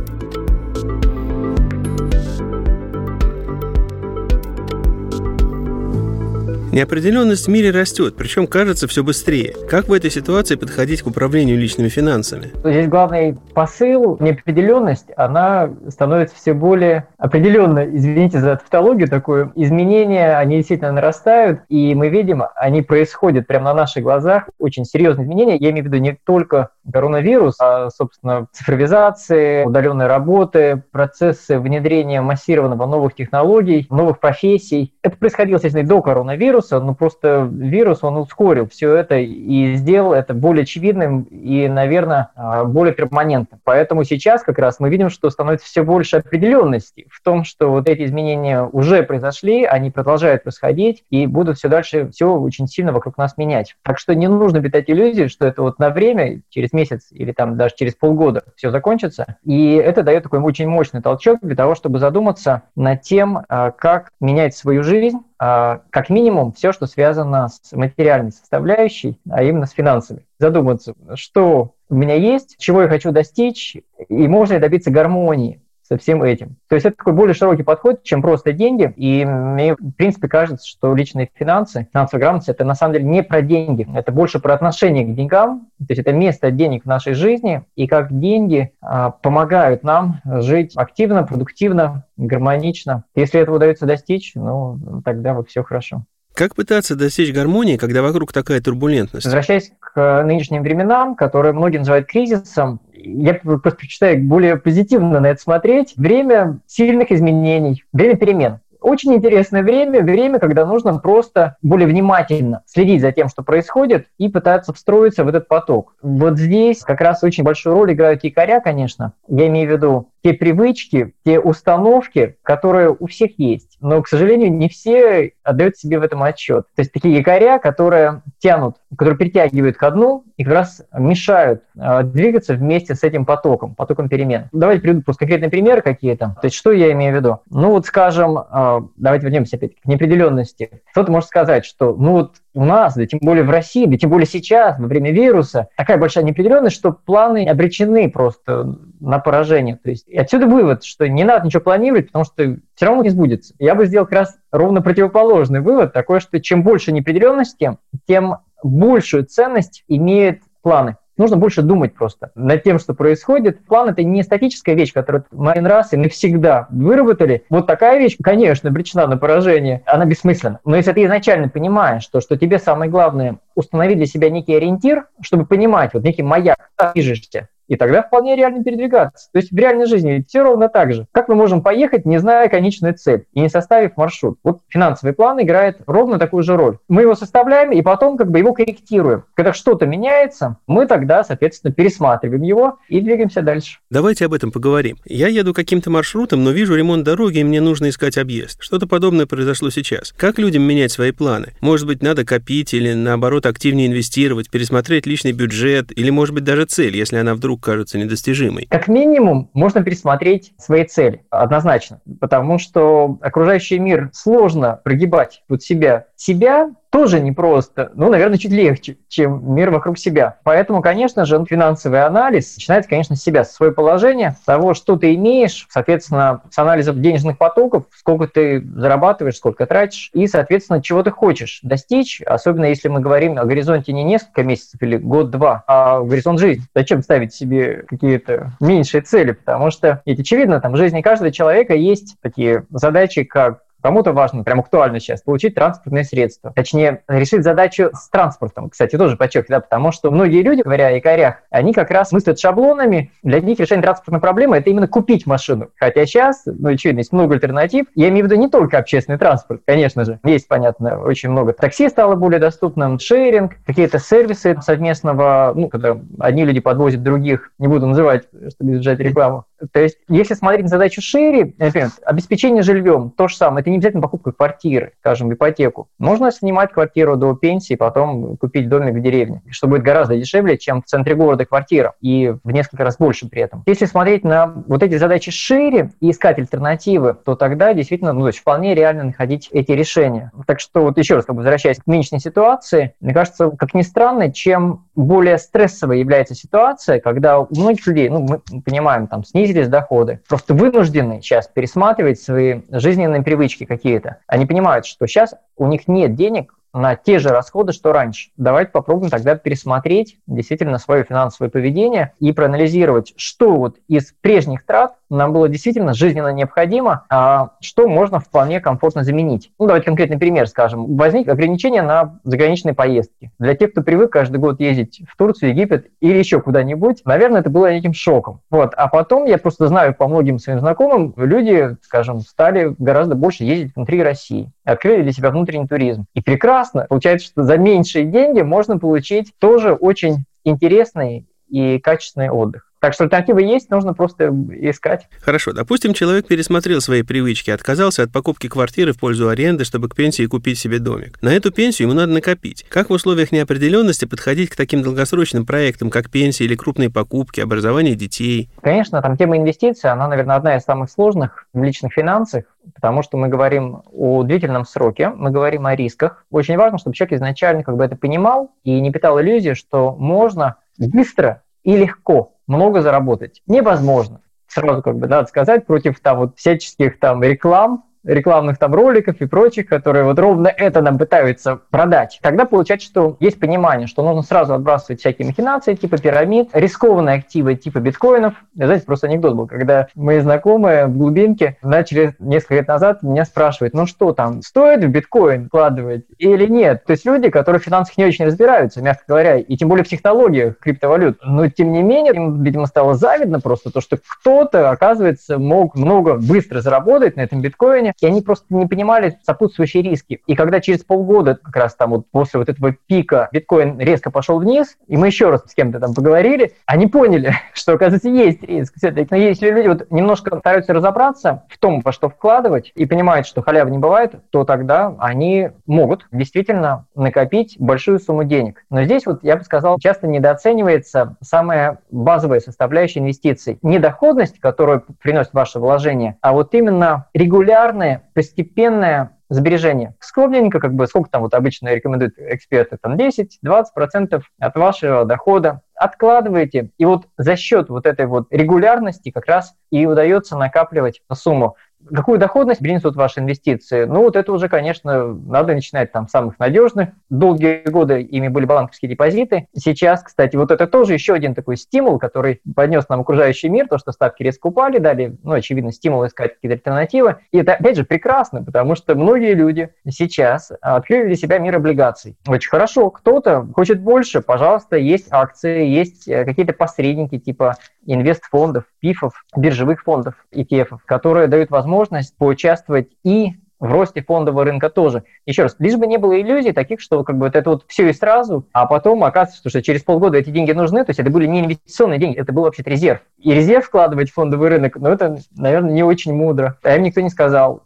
Неопределенность 6.72 7.48
в 7.48 7.50
мире 7.50 7.72
растет, 7.72 8.16
причем 8.18 8.48
кажется 8.48 8.88
все 8.88 9.04
быстрее. 9.04 9.54
Как 9.70 9.90
в 9.90 9.94
этой 9.94 10.10
ситуации 10.10 10.56
подходить 10.56 11.02
к 11.02 11.08
управлению 11.08 11.58
личными 11.58 11.90
финансами? 11.90 12.52
Здесь 12.64 12.88
главный 12.88 13.38
посыл, 13.54 14.16
неопределенность, 14.22 15.08
она 15.18 15.70
становится 15.90 16.34
все 16.38 16.54
более 16.54 17.08
определенной. 17.18 17.94
Извините 17.98 18.40
за 18.40 18.56
тавтологию 18.56 19.10
такую. 19.10 19.52
Изменения, 19.56 20.38
они 20.38 20.58
действительно 20.58 20.94
нарастают, 20.94 21.60
и 21.68 21.94
мы 21.94 22.08
видим, 22.08 22.44
они 22.56 22.82
происходят 22.82 23.48
прямо 23.48 23.66
на 23.66 23.74
наших 23.74 24.04
глазах. 24.04 24.48
Очень 24.58 24.86
серьезные 24.86 25.26
изменения. 25.26 25.58
Я 25.58 25.72
имею 25.72 25.84
в 25.84 25.88
виду 25.88 25.98
не 25.98 26.18
только 26.24 26.70
коронавирус, 26.90 27.58
а, 27.60 27.90
собственно, 27.90 28.48
цифровизации, 28.54 29.66
удаленной 29.66 30.08
работы, 30.08 30.84
процессы 30.92 31.60
внедрения 31.60 32.22
массированного 32.22 32.86
новых 32.86 33.14
технологий, 33.14 33.88
новых 33.90 34.20
профессий. 34.20 34.94
Это 35.04 35.18
происходило, 35.18 35.58
естественно, 35.58 35.84
и 35.84 35.86
до 35.86 36.02
коронавируса, 36.02 36.61
вируса, 36.62 36.80
но 36.80 36.94
просто 36.94 37.50
вирус, 37.52 38.04
он 38.04 38.18
ускорил 38.18 38.68
все 38.70 38.96
это 38.96 39.18
и 39.18 39.76
сделал 39.76 40.14
это 40.14 40.34
более 40.34 40.64
очевидным 40.64 41.24
и, 41.24 41.68
наверное, 41.68 42.30
а, 42.36 42.66
более 42.66 42.94
перманентным. 42.94 43.60
Поэтому 43.64 44.04
сейчас 44.04 44.44
как 44.44 44.60
раз 44.60 44.80
мы 44.80 44.90
видим, 44.90 45.10
что 45.10 45.30
становится 45.30 45.66
все 45.66 45.84
больше 45.84 46.18
определенности 46.18 47.08
в 47.12 47.22
том, 47.24 47.44
что 47.44 47.72
вот 47.72 47.90
эти 47.90 48.06
изменения 48.06 48.64
уже 48.64 49.04
произошли, 49.04 49.64
они 49.64 49.92
продолжают 49.92 50.44
происходить 50.44 51.04
и 51.10 51.26
будут 51.26 51.58
все 51.58 51.68
дальше 51.68 52.10
все 52.12 52.34
очень 52.34 52.68
сильно 52.68 52.92
вокруг 52.92 53.18
нас 53.18 53.38
менять. 53.38 53.76
Так 53.84 53.98
что 53.98 54.16
не 54.16 54.28
нужно 54.28 54.62
питать 54.62 54.90
иллюзии, 54.90 55.28
что 55.28 55.48
это 55.48 55.62
вот 55.62 55.80
на 55.80 55.90
время, 55.90 56.42
через 56.50 56.74
месяц 56.74 57.08
или 57.12 57.32
там 57.32 57.58
даже 57.58 57.76
через 57.76 57.96
полгода 57.96 58.44
все 58.56 58.72
закончится. 58.72 59.38
И 59.44 59.74
это 59.74 60.04
дает 60.04 60.24
такой 60.24 60.40
очень 60.40 60.68
мощный 60.68 61.02
толчок 61.02 61.40
для 61.42 61.56
того, 61.56 61.76
чтобы 61.76 62.00
задуматься 62.00 62.64
над 62.76 63.02
тем, 63.02 63.44
а, 63.48 63.72
как 63.72 64.12
менять 64.20 64.56
свою 64.56 64.84
жизнь, 64.84 65.20
как 65.42 66.12
минимум 66.12 66.54
все, 66.54 66.72
что 66.72 66.86
связано 66.86 67.48
с 67.48 67.72
материальной 67.72 68.32
составляющей, 68.32 69.20
а 69.28 69.42
именно 69.42 69.66
с 69.66 69.72
финансами. 69.72 70.28
Задуматься, 70.38 70.94
что 71.16 71.74
у 71.90 71.96
меня 71.96 72.14
есть, 72.14 72.58
чего 72.60 72.84
я 72.84 72.88
хочу 72.88 73.12
достичь, 73.12 73.76
и 74.08 74.28
можно 74.28 74.54
ли 74.54 74.60
добиться 74.60 74.92
гармонии 74.92 75.60
со 75.92 75.98
всем 75.98 76.24
этим. 76.24 76.56
То 76.70 76.76
есть 76.76 76.86
это 76.86 76.96
такой 76.96 77.12
более 77.12 77.34
широкий 77.34 77.64
подход, 77.64 78.02
чем 78.04 78.22
просто 78.22 78.54
деньги. 78.54 78.94
И 78.96 79.26
мне, 79.26 79.76
в 79.76 79.92
принципе, 79.98 80.30
кажется, 80.30 80.66
что 80.66 80.96
личные 80.96 81.30
финансы, 81.34 81.90
финансовая 81.92 82.22
грамотность, 82.22 82.48
это 82.48 82.64
на 82.64 82.76
самом 82.76 82.94
деле 82.94 83.06
не 83.06 83.24
про 83.24 83.42
деньги. 83.42 83.86
Это 83.94 84.14
больше 84.14 84.40
про 84.40 84.54
отношение 84.54 85.04
к 85.04 85.14
деньгам. 85.14 85.68
То 85.80 85.88
есть 85.90 86.00
это 86.00 86.14
место 86.14 86.50
денег 86.50 86.84
в 86.84 86.88
нашей 86.88 87.14
жизни 87.14 87.64
и 87.76 87.88
как 87.88 88.18
деньги 88.18 88.72
а, 88.80 89.10
помогают 89.10 89.84
нам 89.84 90.22
жить 90.24 90.78
активно, 90.78 91.24
продуктивно, 91.24 92.06
гармонично. 92.16 93.04
Если 93.14 93.42
этого 93.42 93.58
удается 93.58 93.86
достичь, 93.86 94.32
ну, 94.36 94.80
тогда 95.04 95.44
все 95.44 95.62
хорошо. 95.62 96.06
Как 96.34 96.56
пытаться 96.56 96.96
достичь 96.96 97.34
гармонии, 97.34 97.78
когда 97.78 98.02
вокруг 98.02 98.34
такая 98.34 98.62
турбулентность? 98.62 99.26
Возвращаясь 99.26 99.72
к 99.80 100.24
нынешним 100.24 100.64
временам, 100.64 101.16
которые 101.16 101.54
многие 101.54 101.80
называют 101.80 102.08
кризисом, 102.08 102.80
я 102.94 103.34
предпочитаю 103.34 104.24
более 104.24 104.58
позитивно 104.58 105.20
на 105.20 105.28
это 105.28 105.42
смотреть. 105.42 105.94
Время 105.98 106.60
сильных 106.68 107.12
изменений, 107.12 107.84
время 107.92 108.16
перемен 108.16 108.60
очень 108.82 109.14
интересное 109.14 109.64
время, 109.64 110.02
время, 110.02 110.40
когда 110.40 110.66
нужно 110.66 110.98
просто 111.00 111.58
более 111.62 111.88
внимательно 111.88 112.64
следить 112.66 113.02
за 113.02 113.12
тем, 113.12 113.30
что 113.30 113.44
происходит, 113.44 114.08
и 114.18 114.28
пытаться 114.28 114.74
встроиться 114.74 115.24
в 115.24 115.28
этот 115.28 115.48
поток. 115.48 115.96
Вот 116.02 116.38
здесь 116.38 116.82
как 116.82 117.00
раз 117.00 117.24
очень 117.24 117.44
большую 117.44 117.76
роль 117.76 117.94
играют 117.94 118.24
якоря, 118.24 118.60
конечно. 118.60 119.14
Я 119.28 119.48
имею 119.48 119.70
в 119.70 119.72
виду 119.72 120.10
те 120.24 120.34
привычки, 120.34 121.14
те 121.26 121.40
установки, 121.40 122.38
которые 122.44 122.96
у 122.98 123.08
всех 123.08 123.40
есть. 123.40 123.78
Но, 123.82 124.02
к 124.02 124.08
сожалению, 124.08 124.52
не 124.52 124.70
все 124.70 125.34
отдают 125.44 125.78
себе 125.78 126.00
в 126.00 126.04
этом 126.04 126.22
отчет. 126.24 126.66
То 126.76 126.82
есть 126.82 126.92
такие 126.92 127.16
якоря, 127.18 127.60
которые 127.60 128.22
тянут, 128.40 128.76
которые 128.98 129.18
притягивают 129.18 129.78
к 129.78 129.92
дну 129.92 130.26
и 130.38 130.44
как 130.44 130.54
раз 130.54 130.82
мешают 130.94 131.64
э, 131.76 132.04
двигаться 132.04 132.56
вместе 132.56 132.96
с 132.96 133.04
этим 133.04 133.26
потоком, 133.26 133.76
потоком 133.76 134.10
перемен. 134.10 134.50
Давайте 134.52 134.82
приведу 134.82 135.02
просто 135.02 135.20
конкретные 135.20 135.50
примеры 135.50 135.82
какие-то. 135.82 136.36
То 136.42 136.46
есть 136.46 136.56
что 136.56 136.72
я 136.72 136.92
имею 136.92 137.14
в 137.14 137.16
виду? 137.16 137.40
Ну 137.50 137.72
вот, 137.72 137.86
скажем, 137.86 138.38
э, 138.38 138.82
давайте 138.98 139.26
вернемся 139.26 139.58
опять 139.58 139.80
к 139.80 139.86
неопределенности. 139.86 140.82
Кто-то 140.92 141.12
может 141.12 141.30
сказать, 141.30 141.66
что 141.66 141.96
ну 141.96 142.12
вот 142.12 142.36
у 142.54 142.66
нас, 142.66 142.96
да 142.96 143.06
тем 143.06 143.20
более 143.22 143.44
в 143.44 143.50
России, 143.50 143.86
да 143.86 143.98
тем 143.98 144.10
более 144.10 144.28
сейчас, 144.28 144.78
во 144.78 144.88
время 144.88 145.12
вируса, 145.12 145.70
такая 145.78 145.98
большая 145.98 146.24
неопределенность, 146.24 146.76
что 146.76 146.92
планы 146.92 147.48
обречены 147.48 148.10
просто 148.10 148.78
на 149.00 149.20
поражение. 149.20 149.78
То 149.82 149.90
есть 149.90 150.08
и 150.08 150.18
отсюда 150.18 150.48
вывод, 150.48 150.84
что 150.84 151.08
не 151.08 151.24
надо 151.24 151.46
ничего 151.46 151.62
планировать, 151.62 152.08
потому 152.08 152.26
что 152.26 152.58
все 152.76 152.86
равно 152.86 153.04
не 153.04 153.10
сбудется. 153.10 153.54
Я 153.60 153.76
бы 153.76 153.86
сделал 153.86 154.06
как 154.06 154.20
раз 154.20 154.38
ровно 154.52 154.82
противоположный 154.82 155.62
вывод, 155.62 155.94
такой, 155.94 156.20
что 156.20 156.42
чем 156.42 156.64
больше 156.64 156.92
неопределенности, 156.92 157.78
тем 158.06 158.38
большую 158.64 159.26
ценность 159.26 159.84
имеют 159.88 160.40
планы 160.62 160.98
нужно 161.22 161.38
больше 161.38 161.62
думать 161.62 161.94
просто 161.94 162.32
над 162.36 162.64
тем, 162.64 162.80
что 162.80 162.94
происходит. 162.94 163.64
План— 163.66 163.90
это 163.90 164.04
не 164.04 164.24
статическая 164.24 164.76
вещь, 164.76 164.92
которую 164.92 165.26
мы 165.32 165.52
один 165.52 165.68
раз 165.68 165.94
и 165.94 165.98
навсегда 165.98 166.68
выработали. 166.72 167.46
Вот 167.50 167.68
такая 167.68 168.00
вещь, 168.00 168.18
конечно, 168.22 168.70
обречена 168.70 169.08
на 169.08 169.18
поражение, 169.18 169.84
она 169.86 170.06
бессмысленна. 170.06 170.60
Но 170.66 170.76
если 170.76 170.92
ты 170.94 171.06
изначально 171.06 171.48
понимаешь, 171.48 172.04
что, 172.04 172.22
что 172.22 172.38
тебе 172.38 172.58
самое 172.58 172.90
главное 172.90 173.38
установить 173.56 173.98
для 173.98 174.08
себя 174.08 174.30
некий 174.30 174.56
ориентир, 174.56 175.08
чтобы 175.22 175.46
понимать, 175.46 175.94
вот 175.94 176.04
некий 176.04 176.24
маяк, 176.24 176.72
куда 176.76 176.92
движешься, 176.94 177.50
и 177.72 177.78
тогда 177.78 178.04
вполне 178.04 178.36
реально 178.36 178.66
передвигаться. 178.66 179.30
То 179.32 179.40
есть 179.40 179.50
в 179.50 179.56
реальной 179.56 179.86
жизни 179.86 180.26
все 180.28 180.44
ровно 180.44 180.68
так 180.68 180.94
же. 180.94 181.08
Как 181.14 181.30
мы 181.30 181.36
можем 181.36 181.62
поехать, 181.62 182.06
не 182.06 182.18
зная 182.18 182.50
конечную 182.50 182.96
цель 182.96 183.24
и 183.34 183.40
не 183.40 183.48
составив 183.48 183.96
маршрут? 183.96 184.38
Вот 184.44 184.60
финансовый 184.68 185.14
план 185.14 185.42
играет 185.42 185.78
ровно 185.88 186.20
такую 186.20 186.44
же 186.44 186.58
роль. 186.58 186.80
Мы 186.90 187.04
его 187.04 187.16
составляем 187.16 187.72
и 187.72 187.82
потом 187.82 188.18
как 188.18 188.30
бы 188.30 188.40
его 188.40 188.52
корректируем. 188.52 189.24
Когда 189.36 189.54
что-то 189.54 189.86
меняется, 189.86 190.58
мы 190.68 190.86
тогда, 190.86 191.24
соответственно, 191.24 191.74
пересматриваем 191.74 192.42
его 192.42 192.78
и 192.90 193.00
двигаемся 193.00 193.42
дальше. 193.42 193.80
Давайте 193.90 194.26
об 194.26 194.34
этом 194.34 194.52
поговорим. 194.52 194.98
Я 195.06 195.30
еду 195.30 195.54
каким-то 195.54 195.90
маршрутом, 195.90 196.44
но 196.44 196.52
вижу 196.52 196.76
ремонт 196.76 197.06
дороги, 197.06 197.38
и 197.38 197.44
мне 197.46 197.62
нужно 197.62 197.88
искать 197.88 198.18
объезд. 198.18 198.58
Что-то 198.62 198.86
подобное 198.86 199.28
произошло 199.28 199.70
сейчас. 199.70 200.14
Как 200.18 200.38
людям 200.40 200.64
менять 200.64 200.92
свои 200.92 201.12
планы? 201.14 201.54
Может 201.62 201.88
быть, 201.88 202.04
надо 202.04 202.26
копить 202.26 202.74
или, 202.74 202.92
наоборот, 202.92 203.46
активнее 203.46 203.88
инвестировать, 203.88 204.50
пересмотреть 204.50 205.06
личный 205.06 205.32
бюджет 205.32 205.98
или, 205.98 206.10
может 206.10 206.36
быть, 206.36 206.44
даже 206.44 206.66
цель, 206.66 206.98
если 206.98 207.16
она 207.16 207.34
вдруг 207.34 207.61
кажется 207.62 207.98
недостижимой? 207.98 208.68
Как 208.70 208.88
минимум, 208.88 209.50
можно 209.54 209.84
пересмотреть 209.84 210.54
свои 210.58 210.86
цели, 210.86 211.26
однозначно, 211.30 212.02
потому 212.20 212.60
что 212.60 213.18
окружающий 213.22 213.80
мир 213.80 214.10
сложно 214.14 214.80
прогибать 214.84 215.44
под 215.48 215.64
себя. 215.64 216.08
Себя 216.16 216.72
тоже 216.92 217.22
непросто, 217.22 217.92
ну, 217.96 218.10
наверное, 218.10 218.38
чуть 218.38 218.52
легче, 218.52 218.98
чем 219.08 219.56
мир 219.56 219.72
вокруг 219.72 219.98
себя. 219.98 220.38
Поэтому, 220.44 220.82
конечно 220.82 221.26
же, 221.26 221.44
финансовый 221.50 222.06
анализ 222.06 222.56
начинается, 222.58 222.90
конечно, 222.90 223.16
с 223.16 223.24
себя, 223.24 223.46
с 223.46 223.54
своего 223.54 223.74
положения, 223.74 224.36
того, 224.46 224.74
что 224.74 224.98
ты 224.98 225.16
имеешь, 225.16 225.68
соответственно, 225.70 226.42
с 226.52 226.60
анализа 226.60 226.94
денежных 226.94 227.38
потоков, 227.38 227.86
сколько 227.96 228.28
ты 228.28 228.62
зарабатываешь, 228.62 229.38
сколько 229.38 229.66
тратишь, 229.66 230.10
и, 230.14 230.28
соответственно, 230.28 230.82
чего 230.82 231.02
ты 231.02 231.12
хочешь 231.12 231.62
достичь, 231.64 232.22
особенно 232.22 232.66
если 232.66 232.90
мы 232.90 233.00
говорим 233.00 233.40
о 233.40 233.46
горизонте 233.46 233.94
не 233.94 234.04
несколько 234.04 234.44
месяцев 234.44 234.82
или 234.82 234.98
год-два, 234.98 235.64
а 235.68 236.02
горизонт 236.02 236.40
жизни. 236.40 236.66
Зачем 236.76 237.02
ставить 237.02 237.34
себе 237.34 237.86
какие-то 237.88 238.52
меньшие 238.60 239.02
цели? 239.02 239.32
Потому 239.32 239.72
что, 239.72 240.02
ведь 240.06 240.20
очевидно, 240.20 240.60
там 240.60 240.74
в 240.74 240.78
жизни 240.78 241.02
каждого 241.02 241.32
человека 241.32 241.74
есть 241.74 242.18
такие 242.22 242.66
задачи, 242.70 243.24
как 243.24 243.62
Кому-то 243.82 244.14
важно, 244.14 244.44
прям 244.44 244.60
актуально 244.60 245.00
сейчас, 245.00 245.22
получить 245.22 245.56
транспортное 245.56 246.04
средство. 246.04 246.52
Точнее, 246.56 247.04
решить 247.08 247.44
задачу 247.44 247.90
с 247.94 248.10
транспортом. 248.10 248.70
Кстати, 248.70 248.98
тоже 248.98 249.18
подчеркиваю, 249.18 249.60
да, 249.60 249.62
потому 249.62 249.92
что 249.92 250.12
многие 250.12 250.42
люди, 250.42 250.62
говоря 250.62 250.88
о 250.88 250.92
якорях, 250.92 251.38
они 251.50 251.74
как 251.74 251.92
раз 251.92 252.12
мыслят 252.12 252.40
шаблонами. 252.40 253.12
Для 253.24 253.40
них 253.40 253.60
решение 253.60 253.84
транспортной 253.84 254.22
проблемы– 254.22 254.58
это 254.58 254.70
именно 254.70 254.88
купить 254.88 255.26
машину. 255.26 255.70
Хотя 255.78 256.06
сейчас, 256.06 256.44
ну, 256.46 256.70
очевидно, 256.70 257.00
есть 257.00 257.12
много 257.12 257.36
альтернатив. 257.36 257.88
Я 257.96 258.10
имею 258.10 258.26
в 258.26 258.30
виду 258.30 258.40
не 258.40 258.50
только 258.50 258.78
общественный 258.78 259.18
транспорт, 259.18 259.62
конечно 259.66 260.06
же. 260.06 260.20
Есть, 260.24 260.48
понятно, 260.48 261.02
очень 261.02 261.30
много. 261.30 261.54
Такси 261.54 261.90
стало 261.90 262.16
более 262.16 262.40
доступным, 262.40 263.00
шеринг, 263.00 263.54
какие-то 263.66 264.00
сервисы 264.00 264.58
совместного, 264.62 265.54
ну, 265.56 265.70
когда 265.70 265.98
одни 266.20 266.46
люди 266.46 266.60
подвозят 266.60 267.04
других, 267.04 267.52
не 267.58 267.68
буду 267.68 267.88
называть, 267.88 268.24
чтобы 268.56 268.74
избежать 268.74 269.00
рекламу. 269.00 269.46
То 269.72 269.80
есть, 269.80 269.98
если 270.08 270.34
смотреть 270.34 270.64
на 270.64 270.70
задачу 270.70 271.02
шире, 271.02 271.54
например, 271.58 271.90
обеспечение 272.04 272.64
жильем, 272.64 273.12
то 273.12 273.28
же 273.28 273.36
самое, 273.36 273.62
это 273.62 273.71
не 273.72 273.78
обязательно 273.78 274.02
покупка 274.02 274.32
квартиры, 274.32 274.94
скажем, 275.00 275.34
ипотеку. 275.34 275.88
Можно 275.98 276.32
снимать 276.32 276.72
квартиру 276.72 277.16
до 277.16 277.34
пенсии, 277.34 277.76
потом 277.76 278.38
купить 278.38 278.70
домик 278.70 278.96
в 278.96 279.02
деревне, 279.02 279.42
что 279.50 279.68
будет 279.68 279.84
гораздо 279.84 280.18
дешевле, 280.18 280.58
чем 280.58 280.82
в 280.82 280.86
центре 280.86 281.16
города 281.16 281.46
квартира, 281.46 281.94
и 282.02 282.34
в 282.44 282.52
несколько 282.52 282.84
раз 282.84 282.98
больше 282.98 283.28
при 283.28 283.42
этом. 283.42 283.64
Если 283.66 283.86
смотреть 283.86 284.24
на 284.24 284.48
вот 284.68 284.84
эти 284.84 284.98
задачи 284.98 285.32
шире 285.32 285.92
и 286.00 286.12
искать 286.12 286.38
альтернативы, 286.38 287.16
то 287.26 287.36
тогда 287.36 287.74
действительно 287.74 288.14
ну, 288.14 288.22
то 288.22 288.28
есть 288.28 288.40
вполне 288.40 288.76
реально 288.76 289.06
находить 289.06 289.50
эти 289.52 289.72
решения. 289.72 290.32
Так 290.46 290.60
что 290.60 290.82
вот 290.82 290.98
еще 290.98 291.16
раз, 291.16 291.26
как 291.26 291.36
бы 291.36 291.42
возвращаясь 291.42 291.78
к 291.78 291.88
нынешней 291.88 292.20
ситуации, 292.20 292.96
мне 293.00 293.14
кажется, 293.14 293.50
как 293.52 293.74
ни 293.74 293.82
странно, 293.82 294.32
чем 294.32 294.86
более 295.02 295.38
стрессовой 295.38 296.00
является 296.00 296.36
ситуация, 296.36 297.00
когда 297.00 297.40
у 297.40 297.48
многих 297.50 297.86
людей, 297.88 298.10
ну, 298.10 298.20
мы 298.20 298.62
понимаем, 298.62 299.08
там, 299.08 299.24
снизились 299.24 299.68
доходы, 299.68 300.22
просто 300.28 300.54
вынуждены 300.54 301.22
сейчас 301.22 301.48
пересматривать 301.48 302.20
свои 302.20 302.62
жизненные 302.70 303.24
привычки 303.24 303.66
какие-то. 303.66 304.18
Они 304.28 304.46
понимают, 304.46 304.86
что 304.86 305.08
сейчас 305.08 305.36
у 305.58 305.68
них 305.68 305.88
нет 305.88 306.16
денег 306.16 306.54
на 306.74 306.96
те 306.96 307.20
же 307.20 307.30
расходы, 307.30 307.74
что 307.74 307.92
раньше. 307.92 308.30
Давайте 308.38 308.72
попробуем 308.72 309.10
тогда 309.10 309.36
пересмотреть 309.36 310.20
действительно 310.28 310.78
свое 310.78 311.04
финансовое 311.04 311.50
поведение 311.50 312.14
и 312.20 312.32
проанализировать, 312.32 313.14
что 313.18 313.56
вот 313.58 313.78
из 313.88 314.14
прежних 314.22 314.66
трат 314.66 314.96
нам 315.12 315.34
было 315.34 315.50
действительно 315.50 315.94
жизненно 315.94 316.30
необходимо, 316.30 317.06
а 317.10 317.52
что 317.60 317.88
можно 317.88 318.20
вполне 318.20 318.60
комфортно 318.60 319.04
заменить. 319.04 319.52
Ну, 319.60 319.68
давайте 319.68 319.86
конкретный 319.86 320.18
пример 320.18 320.48
скажем. 320.48 320.96
Возник 320.96 321.28
ограничение 321.28 321.82
на 321.82 322.20
заграничные 322.24 322.74
поездки. 322.74 323.32
Для 323.40 323.56
тех, 323.56 323.72
кто 323.72 323.82
привык 323.82 324.12
каждый 324.12 324.38
год 324.38 324.60
ездить 324.60 325.02
в 325.08 325.18
Турцию, 325.18 325.50
Египет 325.50 325.88
или 326.00 326.18
еще 326.18 326.42
куда-нибудь, 326.42 327.02
наверное, 327.06 327.42
это 327.42 327.50
было 327.50 327.72
неким 327.72 327.94
шоком. 327.94 328.42
Вот. 328.50 328.74
А 328.76 328.88
потом, 328.88 329.26
я 329.26 329.38
просто 329.38 329.68
знаю 329.68 329.94
по 329.94 330.08
многим 330.08 330.40
своим 330.40 330.60
знакомым, 330.60 331.14
люди, 331.18 331.76
скажем, 331.82 332.22
стали 332.22 332.76
гораздо 332.78 333.16
больше 333.16 333.44
ездить 333.44 333.76
внутри 333.76 334.02
России, 334.04 334.52
открыли 334.64 335.04
для 335.04 335.12
себя 335.12 335.32
внутренний 335.32 335.68
туризм. 335.68 336.06
И 336.14 336.22
прекрасно. 336.22 336.86
Получается, 336.90 337.28
что 337.28 337.44
за 337.44 337.58
меньшие 337.58 338.06
деньги 338.06 338.42
можно 338.42 338.78
получить 338.78 339.34
тоже 339.40 339.74
очень 339.74 340.26
интересный 340.44 341.28
и 341.50 341.80
качественный 341.80 342.30
отдых. 342.30 342.71
Так 342.82 342.96
что 342.96 343.04
альтернативы 343.04 343.44
есть, 343.44 343.70
нужно 343.70 343.94
просто 343.94 344.36
искать. 344.54 345.08
Хорошо, 345.22 345.54
допустим, 345.54 345.94
человек 345.94 346.26
пересмотрел 346.26 346.82
свои 346.82 347.04
привычки, 347.04 347.52
отказался 347.52 348.02
от 348.02 348.12
покупки 348.12 348.50
квартиры 348.50 348.92
в 348.94 349.00
пользу 349.00 349.30
аренды, 349.30 349.66
чтобы 349.66 349.88
к 349.88 349.96
пенсии 349.96 350.26
купить 350.26 350.58
себе 350.58 350.80
домик. 350.80 351.20
На 351.22 351.30
эту 351.30 351.52
пенсию 351.52 351.88
ему 351.88 351.96
надо 351.96 352.12
накопить. 352.12 352.66
Как 352.70 352.90
в 352.90 352.94
условиях 352.94 353.32
неопределенности 353.32 354.06
подходить 354.06 354.50
к 354.50 354.56
таким 354.56 354.82
долгосрочным 354.82 355.46
проектам, 355.46 355.92
как 355.92 356.10
пенсия 356.10 356.46
или 356.46 356.56
крупные 356.56 356.90
покупки, 356.90 357.40
образование 357.40 357.94
детей? 357.94 358.50
Конечно, 358.64 359.00
там 359.04 359.16
тема 359.16 359.38
инвестиций, 359.38 359.92
она, 359.92 360.08
наверное, 360.08 360.36
одна 360.36 360.58
из 360.58 360.64
самых 360.64 360.90
сложных 360.90 361.46
в 361.54 361.62
личных 361.62 361.94
финансах, 361.94 362.46
потому 362.74 363.04
что 363.04 363.16
мы 363.16 363.28
говорим 363.28 363.84
о 363.94 364.24
длительном 364.24 364.66
сроке, 364.66 365.10
мы 365.10 365.30
говорим 365.30 365.68
о 365.68 365.76
рисках. 365.76 366.26
Очень 366.32 366.58
важно, 366.58 366.80
чтобы 366.80 366.96
человек 366.96 367.14
изначально 367.14 367.62
как 367.62 367.78
бы 367.78 367.84
это 367.84 367.96
понимал 367.96 368.50
и 368.64 368.82
не 368.82 368.92
питал 368.92 369.22
иллюзии, 369.22 369.54
что 369.54 369.96
можно 369.96 370.56
быстро 370.80 371.44
и 371.64 371.78
легко 371.78 372.34
много 372.52 372.82
заработать 372.82 373.42
невозможно. 373.48 374.22
Сразу 374.48 374.82
как 374.82 374.98
бы 374.98 375.08
надо 375.08 375.28
сказать, 375.28 375.66
против 375.66 376.00
там 376.02 376.18
вот 376.18 376.38
всяческих 376.38 377.00
там 377.00 377.24
реклам, 377.24 377.86
рекламных 378.04 378.58
там 378.58 378.74
роликов 378.74 379.22
и 379.22 379.26
прочих, 379.26 379.68
которые 379.68 380.04
вот 380.04 380.20
ровно 380.20 380.48
это 380.48 380.82
нам 380.82 380.98
пытаются 380.98 381.60
продать, 381.70 382.20
тогда 382.22 382.46
получается, 382.46 382.88
что 382.88 383.18
есть 383.20 383.40
понимание, 383.40 383.88
что 383.88 384.04
нужно 384.04 384.24
сразу 384.24 384.54
отбрасывать 384.54 385.00
всякие 385.00 385.28
махинации 385.28 385.76
типа 385.76 385.98
пирамид, 385.98 386.50
рискованные 386.54 387.18
активы 387.18 387.56
типа 387.56 387.80
биткоинов. 387.80 388.34
Знаете, 388.56 388.86
просто 388.86 389.08
анекдот 389.08 389.36
был, 389.36 389.48
когда 389.48 389.88
мои 389.96 390.20
знакомые 390.20 390.88
в 390.88 390.98
глубинке 390.98 391.58
начали 391.62 392.16
несколько 392.20 392.56
лет 392.56 392.68
назад 392.68 393.04
меня 393.04 393.26
спрашивать, 393.26 393.74
ну 393.74 393.86
что 393.86 394.14
там, 394.14 394.42
стоит 394.42 394.84
в 394.84 394.88
биткоин 394.88 395.48
вкладывать 395.48 396.06
или 396.18 396.46
нет? 396.48 396.84
То 396.86 396.92
есть 396.92 397.06
люди, 397.06 397.30
которые 397.30 397.60
в 397.62 397.64
финансах 397.64 397.98
не 397.98 398.06
очень 398.06 398.26
разбираются, 398.26 398.82
мягко 398.82 399.04
говоря, 399.08 399.38
и 399.38 399.58
тем 399.58 399.70
более 399.70 399.84
в 399.84 399.90
технологиях 399.90 400.58
криптовалют. 400.60 401.20
Но 401.24 401.48
тем 401.50 401.72
не 401.72 401.84
менее, 401.84 402.14
им, 402.14 402.44
видимо, 402.44 402.66
стало 402.66 402.96
завидно 402.96 403.40
просто 403.40 403.72
то, 403.72 403.82
что 403.82 403.98
кто-то, 403.98 404.70
оказывается, 404.70 405.38
мог 405.38 405.76
много 405.76 406.16
быстро 406.16 406.62
заработать 406.62 407.16
на 407.16 407.22
этом 407.22 407.42
биткоине, 407.42 407.91
и 408.00 408.06
они 408.06 408.22
просто 408.22 408.46
не 408.50 408.68
понимали 408.68 409.20
сопутствующие 409.24 409.84
риски. 409.84 410.22
И 410.28 410.36
когда 410.36 410.60
через 410.60 410.84
полгода, 410.84 411.36
как 411.36 411.56
раз 411.56 411.76
там 411.76 411.92
вот 411.92 412.06
после 412.12 412.40
вот 412.40 412.50
этого 412.50 412.76
пика 412.88 413.30
биткоин 413.32 413.80
резко 413.80 414.12
пошел 414.12 414.40
вниз, 414.40 414.78
и 414.88 414.98
мы 414.98 415.08
еще 415.08 415.30
раз 415.30 415.44
с 415.48 415.54
кем-то 415.54 415.80
там 415.80 415.94
поговорили, 415.94 416.54
они 416.66 416.88
поняли, 416.88 417.34
что, 417.54 417.74
оказывается, 417.74 418.10
есть 418.10 418.44
риск. 418.44 418.76
Но 418.82 419.18
если 419.18 419.50
люди 419.50 419.68
вот 419.68 419.92
немножко 419.92 420.38
стараются 420.38 420.74
разобраться 420.74 421.44
в 421.50 421.58
том, 421.58 421.82
во 421.82 421.92
что 421.92 422.10
вкладывать, 422.10 422.72
и 422.76 422.86
понимают, 422.86 423.28
что 423.28 423.42
халявы 423.42 423.72
не 423.72 423.78
бывает, 423.78 424.16
то 424.32 424.44
тогда 424.44 424.96
они 425.00 425.50
могут 425.66 426.08
действительно 426.12 426.86
накопить 426.96 427.56
большую 427.60 428.00
сумму 428.00 428.24
денег. 428.24 428.64
Но 428.70 428.84
здесь 428.84 429.06
вот, 429.06 429.24
я 429.24 429.38
бы 429.38 429.44
сказал, 429.44 429.78
часто 429.80 430.08
недооценивается 430.08 431.16
самая 431.22 431.80
базовая 431.92 432.40
составляющая 432.40 433.00
инвестиций. 433.00 433.60
Не 433.62 433.80
доходность, 433.80 434.40
которую 434.40 434.84
приносит 435.02 435.34
ваше 435.34 435.60
вложение, 435.60 436.18
а 436.22 436.34
вот 436.34 436.54
именно 436.54 437.08
регулярно 437.14 437.81
плавное, 437.82 438.04
постепенное 438.14 439.18
сбережение. 439.30 439.96
Скромненько, 440.00 440.60
как 440.60 440.74
бы, 440.74 440.86
сколько 440.88 441.10
там 441.10 441.22
вот 441.22 441.34
обычно 441.34 441.74
рекомендуют 441.74 442.16
эксперты, 442.18 442.78
там 442.82 442.96
10-20% 442.96 444.22
от 444.40 444.56
вашего 444.56 445.06
дохода 445.06 445.62
откладываете, 445.74 446.70
и 446.78 446.86
вот 446.86 447.06
за 447.18 447.36
счет 447.36 447.70
вот 447.70 447.88
этой 447.88 448.06
вот 448.06 448.28
регулярности 448.30 449.10
как 449.10 449.26
раз 449.26 449.56
и 449.72 449.86
удается 449.86 450.38
накапливать 450.38 451.02
сумму. 451.14 451.56
Какую 451.94 452.20
доходность 452.20 452.62
принесут 452.62 452.96
ваши 452.96 453.20
инвестиции? 453.20 453.86
Ну, 453.86 454.02
вот 454.02 454.16
это 454.16 454.32
уже, 454.32 454.50
конечно, 454.50 455.14
надо 455.14 455.54
начинать 455.54 455.92
там 455.92 456.08
с 456.08 456.12
самых 456.12 456.40
надежных. 456.40 456.90
Долгие 457.10 457.68
годы 457.70 458.02
ими 458.02 458.28
были 458.28 458.46
банковские 458.46 458.90
депозиты. 458.90 459.48
Сейчас, 459.56 460.04
кстати, 460.04 460.36
вот 460.36 460.52
это 460.52 460.68
тоже 460.68 460.94
еще 460.94 461.14
один 461.14 461.36
такой 461.36 461.58
стимул, 461.58 462.00
который 462.00 462.42
поднес 462.56 462.88
нам 462.90 463.02
окружающий 463.02 463.50
мир, 463.50 463.68
то, 463.68 463.78
что 463.78 463.92
ставки 463.92 464.24
резко 464.24 464.48
упали, 464.48 464.78
дали, 464.78 465.18
ну, 465.24 465.34
очевидно, 465.34 465.72
стимул 465.72 466.06
искать 466.06 466.36
какие-то 466.36 466.56
альтернативы. 466.56 467.18
И 467.32 467.38
это, 467.38 467.54
опять 467.54 467.78
же, 467.78 467.84
прекрасно, 467.84 468.44
потому 468.44 468.76
что 468.76 468.96
многие 468.96 469.34
люди 469.34 469.70
сейчас 469.90 470.52
открыли 470.62 471.08
для 471.08 471.16
себя 471.16 471.40
мир 471.40 471.56
облигаций. 471.56 472.18
Очень 472.28 472.50
хорошо. 472.50 472.90
Кто-то 472.90 473.48
хочет 473.54 473.82
больше, 473.82 474.22
пожалуйста, 474.22 474.78
есть 474.78 475.08
акции, 475.12 475.66
есть 475.66 476.08
э, 476.08 476.26
какие-то 476.26 476.54
посредники 476.54 477.18
типа 477.18 477.58
инвестфондов, 477.86 478.66
пифов, 478.80 479.26
биржевых 479.36 479.84
фондов, 479.84 480.16
ETF, 480.34 480.80
которые 480.86 481.28
дают 481.28 481.50
возможность 481.50 482.16
поучаствовать 482.18 482.90
и 483.04 483.34
в 483.62 483.72
росте 483.72 484.02
фондового 484.02 484.44
рынка 484.44 484.70
тоже. 484.70 485.04
Еще 485.26 485.44
раз, 485.44 485.56
лишь 485.60 485.76
бы 485.76 485.86
не 485.86 485.98
было 485.98 486.20
иллюзий 486.20 486.52
таких, 486.52 486.82
что 486.82 487.04
как 487.04 487.18
бы 487.18 487.28
вот 487.28 487.36
это 487.36 487.52
вот 487.52 487.64
все 487.68 487.90
и 487.90 487.94
сразу, 487.94 488.46
а 488.54 488.66
потом 488.66 489.04
оказывается, 489.04 489.48
что 489.48 489.62
через 489.62 489.84
полгода 489.84 490.18
эти 490.18 490.32
деньги 490.32 490.52
нужны, 490.52 490.84
то 490.84 490.90
есть 490.90 491.00
это 491.00 491.12
были 491.12 491.28
не 491.28 491.42
инвестиционные 491.42 492.00
деньги, 492.00 492.18
это 492.18 492.34
был 492.34 492.44
вообще 492.44 492.64
резерв. 492.66 493.02
И 493.20 493.32
резерв 493.34 493.66
вкладывать 493.66 494.10
в 494.10 494.14
фондовый 494.16 494.50
рынок, 494.50 494.76
ну 494.78 494.90
это, 494.90 495.20
наверное, 495.38 495.72
не 495.72 495.84
очень 495.84 496.14
мудро. 496.14 496.58
А 496.64 496.76
им 496.76 496.82
никто 496.82 497.02
не 497.02 497.10
сказал. 497.10 497.62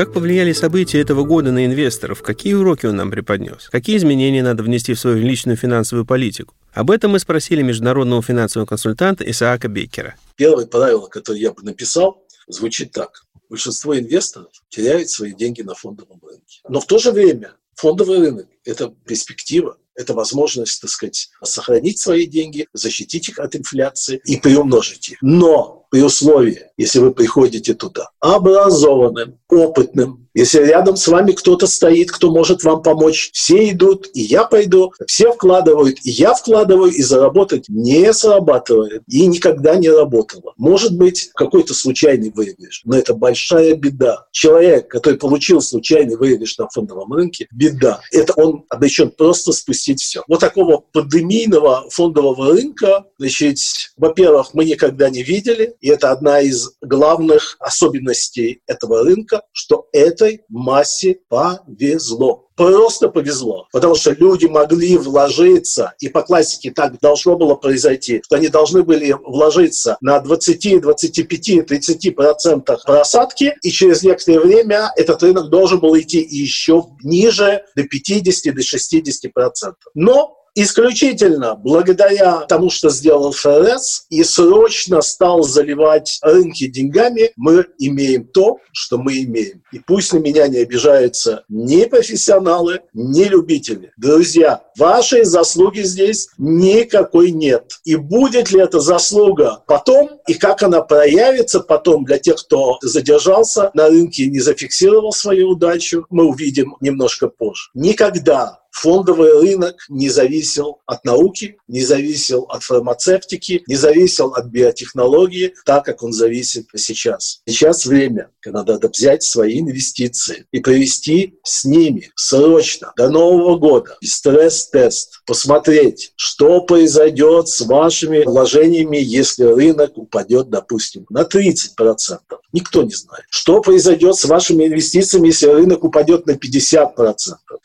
Как 0.00 0.14
повлияли 0.14 0.54
события 0.54 0.98
этого 0.98 1.24
года 1.24 1.52
на 1.52 1.66
инвесторов? 1.66 2.22
Какие 2.22 2.54
уроки 2.54 2.86
он 2.86 2.96
нам 2.96 3.10
преподнес? 3.10 3.68
Какие 3.70 3.98
изменения 3.98 4.42
надо 4.42 4.62
внести 4.62 4.94
в 4.94 4.98
свою 4.98 5.18
личную 5.18 5.58
финансовую 5.58 6.06
политику? 6.06 6.54
Об 6.72 6.90
этом 6.90 7.10
мы 7.10 7.18
спросили 7.18 7.60
международного 7.60 8.22
финансового 8.22 8.66
консультанта 8.66 9.30
Исаака 9.30 9.68
Беккера. 9.68 10.14
Первое 10.36 10.64
правило, 10.64 11.06
которое 11.06 11.38
я 11.40 11.52
бы 11.52 11.62
написал, 11.64 12.24
звучит 12.48 12.92
так. 12.92 13.26
большинство 13.50 13.94
инвесторов 13.94 14.48
теряют 14.70 15.10
свои 15.10 15.34
деньги 15.34 15.60
на 15.60 15.74
фондовом 15.74 16.18
рынке. 16.26 16.60
Но 16.66 16.80
в 16.80 16.86
то 16.86 16.96
же 16.96 17.12
время 17.12 17.52
фондовый 17.74 18.20
рынок– 18.20 18.46
это 18.64 18.94
перспектива, 19.06 19.76
это 19.94 20.14
возможность, 20.14 20.80
так 20.80 20.88
сказать, 20.88 21.28
сохранить 21.44 21.98
свои 21.98 22.24
деньги, 22.24 22.66
защитить 22.72 23.28
их 23.28 23.38
от 23.38 23.54
инфляции 23.54 24.18
и 24.24 24.38
приумножить 24.38 25.10
их. 25.10 25.18
Но 25.20 25.86
при 25.90 26.00
условии, 26.02 26.62
если 26.78 27.00
вы 27.00 27.12
приходите 27.12 27.74
туда 27.74 28.08
образованным, 28.20 29.39
опытным, 29.50 30.20
если 30.32 30.60
рядом 30.60 30.96
с 30.96 31.08
вами 31.08 31.32
кто-то 31.32 31.66
стоит, 31.66 32.12
кто 32.12 32.30
может 32.30 32.62
вам 32.62 32.82
помочь, 32.82 33.30
все 33.32 33.70
идут, 33.70 34.08
и 34.14 34.20
я 34.20 34.44
пойду, 34.44 34.92
все 35.06 35.32
вкладывают, 35.32 35.98
и 36.04 36.10
я 36.10 36.34
вкладываю, 36.34 36.92
и 36.92 37.02
заработать 37.02 37.64
не 37.68 38.12
срабатывает, 38.12 39.02
и 39.08 39.26
никогда 39.26 39.74
не 39.76 39.88
работало. 39.88 40.54
Может 40.56 40.96
быть, 40.96 41.30
какой-то 41.34 41.74
случайный 41.74 42.30
выигрыш, 42.30 42.82
но 42.84 42.96
это 42.96 43.14
большая 43.14 43.74
беда. 43.74 44.26
Человек, 44.30 44.88
который 44.88 45.16
получил 45.16 45.60
случайный 45.60 46.16
выигрыш 46.16 46.58
на 46.58 46.68
фондовом 46.68 47.12
рынке, 47.12 47.48
беда. 47.50 48.00
Это 48.12 48.32
он 48.36 48.64
обречен 48.68 49.10
просто 49.10 49.52
спустить 49.52 50.00
все. 50.00 50.22
Вот 50.28 50.40
такого 50.40 50.84
пандемийного 50.92 51.86
фондового 51.90 52.52
рынка, 52.52 53.04
значит, 53.18 53.58
во-первых, 53.96 54.54
мы 54.54 54.64
никогда 54.64 55.10
не 55.10 55.24
видели, 55.24 55.74
и 55.80 55.88
это 55.88 56.12
одна 56.12 56.40
из 56.40 56.70
главных 56.80 57.56
особенностей 57.58 58.62
этого 58.66 59.02
рынка, 59.02 59.39
что 59.52 59.88
этой 59.92 60.42
массе 60.48 61.18
повезло 61.28 62.50
просто 62.60 63.08
повезло, 63.08 63.68
потому 63.72 63.94
что 63.94 64.10
люди 64.10 64.44
могли 64.44 64.98
вложиться, 64.98 65.94
и 65.98 66.10
по 66.10 66.20
классике 66.20 66.70
так 66.70 67.00
должно 67.00 67.34
было 67.34 67.54
произойти, 67.54 68.20
что 68.22 68.36
они 68.36 68.48
должны 68.48 68.82
были 68.82 69.12
вложиться 69.12 69.96
на 70.02 70.20
20, 70.20 70.82
25, 70.82 71.66
30 71.66 72.14
процентах 72.14 72.84
просадки, 72.84 73.56
и 73.62 73.70
через 73.70 74.02
некоторое 74.02 74.40
время 74.40 74.92
этот 74.96 75.22
рынок 75.22 75.48
должен 75.48 75.80
был 75.80 75.98
идти 75.98 76.18
еще 76.20 76.84
ниже, 77.02 77.64
до 77.76 77.84
50, 77.84 78.54
до 78.54 78.62
60 78.62 79.32
процентов. 79.32 79.80
Но 79.94 80.36
исключительно 80.54 81.54
благодаря 81.54 82.40
тому, 82.40 82.70
что 82.70 82.90
сделал 82.90 83.32
ФРС 83.32 84.06
и 84.10 84.22
срочно 84.24 85.00
стал 85.02 85.42
заливать 85.42 86.18
рынки 86.22 86.66
деньгами, 86.66 87.32
мы 87.36 87.66
имеем 87.78 88.24
то, 88.24 88.58
что 88.72 88.98
мы 88.98 89.22
имеем. 89.22 89.62
И 89.72 89.78
пусть 89.78 90.12
на 90.12 90.18
меня 90.18 90.48
не 90.48 90.58
обижаются 90.58 91.44
ни 91.48 91.84
профессионалы, 91.84 92.80
ни 92.92 93.24
любители. 93.24 93.92
Друзья, 93.96 94.62
вашей 94.76 95.24
заслуги 95.24 95.80
здесь 95.80 96.28
никакой 96.38 97.30
нет. 97.30 97.78
И 97.84 97.96
будет 97.96 98.50
ли 98.50 98.60
эта 98.60 98.80
заслуга 98.80 99.62
потом, 99.66 100.20
и 100.26 100.34
как 100.34 100.62
она 100.62 100.82
проявится 100.82 101.60
потом 101.60 102.04
для 102.04 102.18
тех, 102.18 102.36
кто 102.36 102.78
задержался 102.82 103.70
на 103.74 103.88
рынке 103.88 104.24
и 104.24 104.30
не 104.30 104.40
зафиксировал 104.40 105.12
свою 105.12 105.50
удачу, 105.50 106.06
мы 106.10 106.24
увидим 106.26 106.76
немножко 106.80 107.28
позже. 107.28 107.70
Никогда 107.74 108.60
фондовый 108.70 109.40
рынок 109.40 109.76
не 109.88 110.08
зависел 110.08 110.80
от 110.86 111.04
науки, 111.04 111.56
не 111.68 111.82
зависел 111.82 112.42
от 112.48 112.62
фармацевтики, 112.62 113.62
не 113.66 113.76
зависел 113.76 114.28
от 114.28 114.46
биотехнологии, 114.46 115.54
так 115.64 115.84
как 115.84 116.02
он 116.02 116.12
зависит 116.12 116.66
сейчас. 116.76 117.40
Сейчас 117.46 117.86
время, 117.86 118.30
когда 118.40 118.62
надо 118.62 118.88
взять 118.88 119.22
свои 119.22 119.60
инвестиции 119.60 120.46
и 120.52 120.60
провести 120.60 121.38
с 121.42 121.64
ними 121.64 122.10
срочно 122.14 122.92
до 122.96 123.08
Нового 123.08 123.56
года 123.56 123.96
стресс-тест, 124.20 125.22
посмотреть, 125.26 126.12
что 126.16 126.60
произойдет 126.60 127.48
с 127.48 127.62
вашими 127.62 128.24
вложениями, 128.24 128.98
если 128.98 129.44
рынок 129.44 129.96
упадет, 129.96 130.50
допустим, 130.50 131.06
на 131.08 131.22
30%. 131.22 132.18
Никто 132.52 132.82
не 132.82 132.94
знает. 132.94 133.24
Что 133.30 133.60
произойдет 133.60 134.16
с 134.16 134.24
вашими 134.24 134.66
инвестициями, 134.66 135.28
если 135.28 135.46
рынок 135.46 135.84
упадет 135.84 136.26
на 136.26 136.32
50%? 136.32 137.14